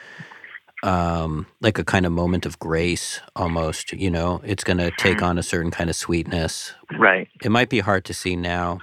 um, 0.83 1.47
like 1.59 1.79
a 1.79 1.83
kind 1.83 2.05
of 2.05 2.11
moment 2.11 2.45
of 2.45 2.59
grace 2.59 3.19
almost. 3.35 3.93
You 3.93 4.11
know, 4.11 4.41
it's 4.43 4.63
going 4.63 4.77
to 4.77 4.91
take 4.91 5.23
on 5.23 5.39
a 5.39 5.43
certain 5.43 5.71
kind 5.71 5.89
of 5.89 5.95
sweetness. 5.95 6.73
Right. 6.99 7.27
It 7.43 7.49
might 7.49 7.69
be 7.69 7.79
hard 7.79 8.05
to 8.05 8.13
see 8.13 8.35
now. 8.35 8.79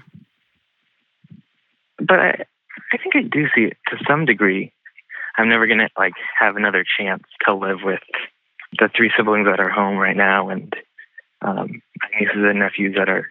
But 1.98 2.18
I, 2.18 2.44
I 2.92 2.96
think 2.96 3.14
I 3.14 3.22
do 3.22 3.46
see 3.54 3.64
it 3.64 3.76
to 3.88 3.96
some 4.08 4.24
degree. 4.24 4.72
I'm 5.36 5.48
never 5.48 5.68
going 5.68 5.78
to 5.78 5.88
like 5.96 6.14
have 6.38 6.56
another 6.56 6.84
chance 6.98 7.22
to 7.46 7.54
live 7.54 7.78
with 7.84 8.00
the 8.78 8.90
three 8.94 9.12
siblings 9.16 9.46
that 9.46 9.60
are 9.60 9.70
home 9.70 9.96
right 9.96 10.16
now 10.16 10.48
and 10.50 10.74
um, 11.42 11.80
my 12.02 12.20
nieces 12.20 12.34
and 12.36 12.58
nephews 12.58 12.94
that 12.98 13.08
are 13.08 13.30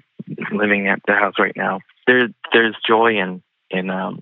living 0.52 0.88
at 0.88 1.00
the 1.08 1.14
house 1.14 1.36
right 1.40 1.56
now. 1.56 1.80
There, 2.06 2.30
there's 2.54 2.76
joy 2.88 3.18
in 3.18 3.42
in 3.70 3.90
um, 3.90 4.22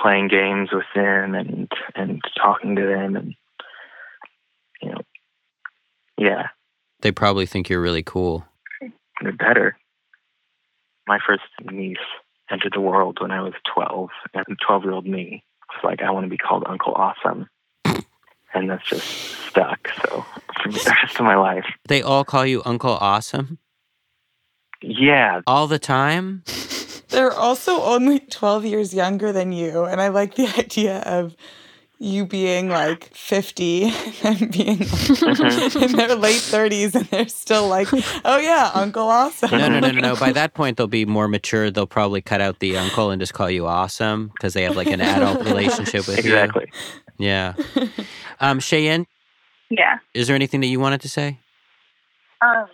playing 0.00 0.28
games 0.28 0.70
with 0.72 0.86
them 0.94 1.34
and 1.34 1.70
and 1.94 2.20
talking 2.40 2.76
to 2.76 2.82
them 2.86 3.16
and 3.16 3.34
you 4.82 4.90
know, 4.90 5.00
yeah, 6.18 6.48
They 7.00 7.12
probably 7.12 7.46
think 7.46 7.68
you're 7.68 7.80
really 7.80 8.02
cool. 8.02 8.44
they're 9.22 9.32
better. 9.32 9.76
My 11.06 11.18
first 11.26 11.44
niece 11.64 11.96
entered 12.50 12.72
the 12.74 12.80
world 12.80 13.18
when 13.20 13.30
I 13.30 13.40
was 13.40 13.54
12, 13.74 14.10
and 14.34 14.58
12 14.66 14.82
year 14.84 14.92
old 14.92 15.06
me 15.06 15.42
was 15.68 15.84
like, 15.84 16.02
I 16.02 16.10
want 16.10 16.24
to 16.24 16.30
be 16.30 16.36
called 16.36 16.64
Uncle 16.66 16.94
Awesome. 16.94 17.48
And 18.54 18.70
that's 18.70 18.88
just 18.88 19.06
stuck. 19.48 19.90
So 20.02 20.24
for 20.72 20.84
the 20.84 20.96
rest 21.02 21.18
of 21.18 21.24
my 21.24 21.36
life. 21.36 21.64
They 21.88 22.02
all 22.02 22.24
call 22.24 22.46
you 22.46 22.62
Uncle 22.64 22.96
Awesome 23.00 23.58
Yeah. 24.82 25.40
all 25.46 25.66
the 25.66 25.78
time. 25.78 26.42
They're 27.08 27.32
also 27.32 27.80
only 27.82 28.18
12 28.20 28.64
years 28.64 28.92
younger 28.92 29.32
than 29.32 29.52
you. 29.52 29.84
And 29.84 30.00
I 30.00 30.08
like 30.08 30.34
the 30.34 30.48
idea 30.58 30.98
of 31.00 31.34
you 31.98 32.26
being 32.26 32.68
like 32.68 33.04
50 33.14 33.84
and 34.22 34.52
being 34.52 34.80
in 34.82 35.92
their 35.96 36.14
late 36.14 36.42
30s 36.42 36.94
and 36.94 37.06
they're 37.06 37.26
still 37.28 37.68
like, 37.68 37.88
oh 38.24 38.36
yeah, 38.38 38.70
Uncle 38.74 39.08
Awesome. 39.08 39.50
No, 39.52 39.68
no, 39.68 39.80
no, 39.80 39.90
no, 39.92 40.00
no. 40.00 40.16
By 40.16 40.32
that 40.32 40.52
point, 40.52 40.76
they'll 40.76 40.88
be 40.88 41.06
more 41.06 41.26
mature. 41.26 41.70
They'll 41.70 41.86
probably 41.86 42.20
cut 42.20 42.42
out 42.42 42.58
the 42.58 42.76
uncle 42.76 43.10
and 43.10 43.18
just 43.22 43.32
call 43.32 43.48
you 43.48 43.66
Awesome 43.66 44.28
because 44.34 44.52
they 44.52 44.64
have 44.64 44.76
like 44.76 44.88
an 44.88 45.00
adult 45.00 45.38
relationship 45.46 46.06
with 46.06 46.18
Exactly. 46.18 46.66
you. 47.18 47.26
Exactly. 47.54 47.88
Yeah. 47.98 48.02
Um, 48.40 48.60
Cheyenne, 48.60 49.06
Yeah. 49.70 49.98
is 50.14 50.28
there 50.28 50.36
anything 50.36 50.60
that 50.60 50.68
you 50.68 50.78
wanted 50.78 51.00
to 51.02 51.08
say? 51.08 51.38
Um, 52.40 52.66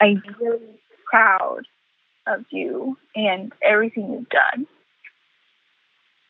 I'm 0.00 0.22
really 0.40 0.80
proud 1.10 1.62
of 2.26 2.44
you 2.50 2.96
and 3.14 3.52
everything 3.62 4.12
you've 4.12 4.28
done. 4.28 4.66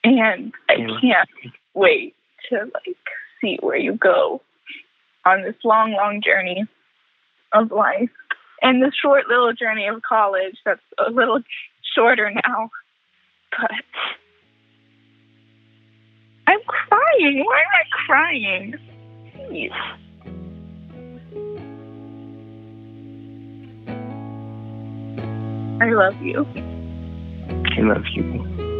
And 0.04 0.52
I 0.68 0.76
can't 1.00 1.28
wait 1.74 2.14
to 2.50 2.56
like 2.56 2.96
see 3.40 3.58
where 3.60 3.76
you 3.76 3.94
go 3.94 4.42
on 5.24 5.42
this 5.42 5.54
long, 5.64 5.92
long 5.92 6.20
journey 6.24 6.66
of 7.52 7.70
life. 7.70 8.10
And 8.62 8.82
this 8.82 8.94
short 8.94 9.26
little 9.28 9.52
journey 9.52 9.86
of 9.86 10.02
college 10.02 10.56
that's 10.64 10.80
a 11.04 11.10
little 11.10 11.40
shorter 11.94 12.30
now. 12.30 12.70
But 13.50 13.70
I'm 16.46 16.58
crying. 16.66 17.44
Why 17.46 17.60
am 17.60 17.72
I 17.74 17.84
crying? 18.06 18.74
Please. 19.34 19.70
I 25.80 25.90
love 25.90 26.20
you. 26.22 26.46
I 27.76 27.80
love 27.80 28.04
you. 28.14 28.71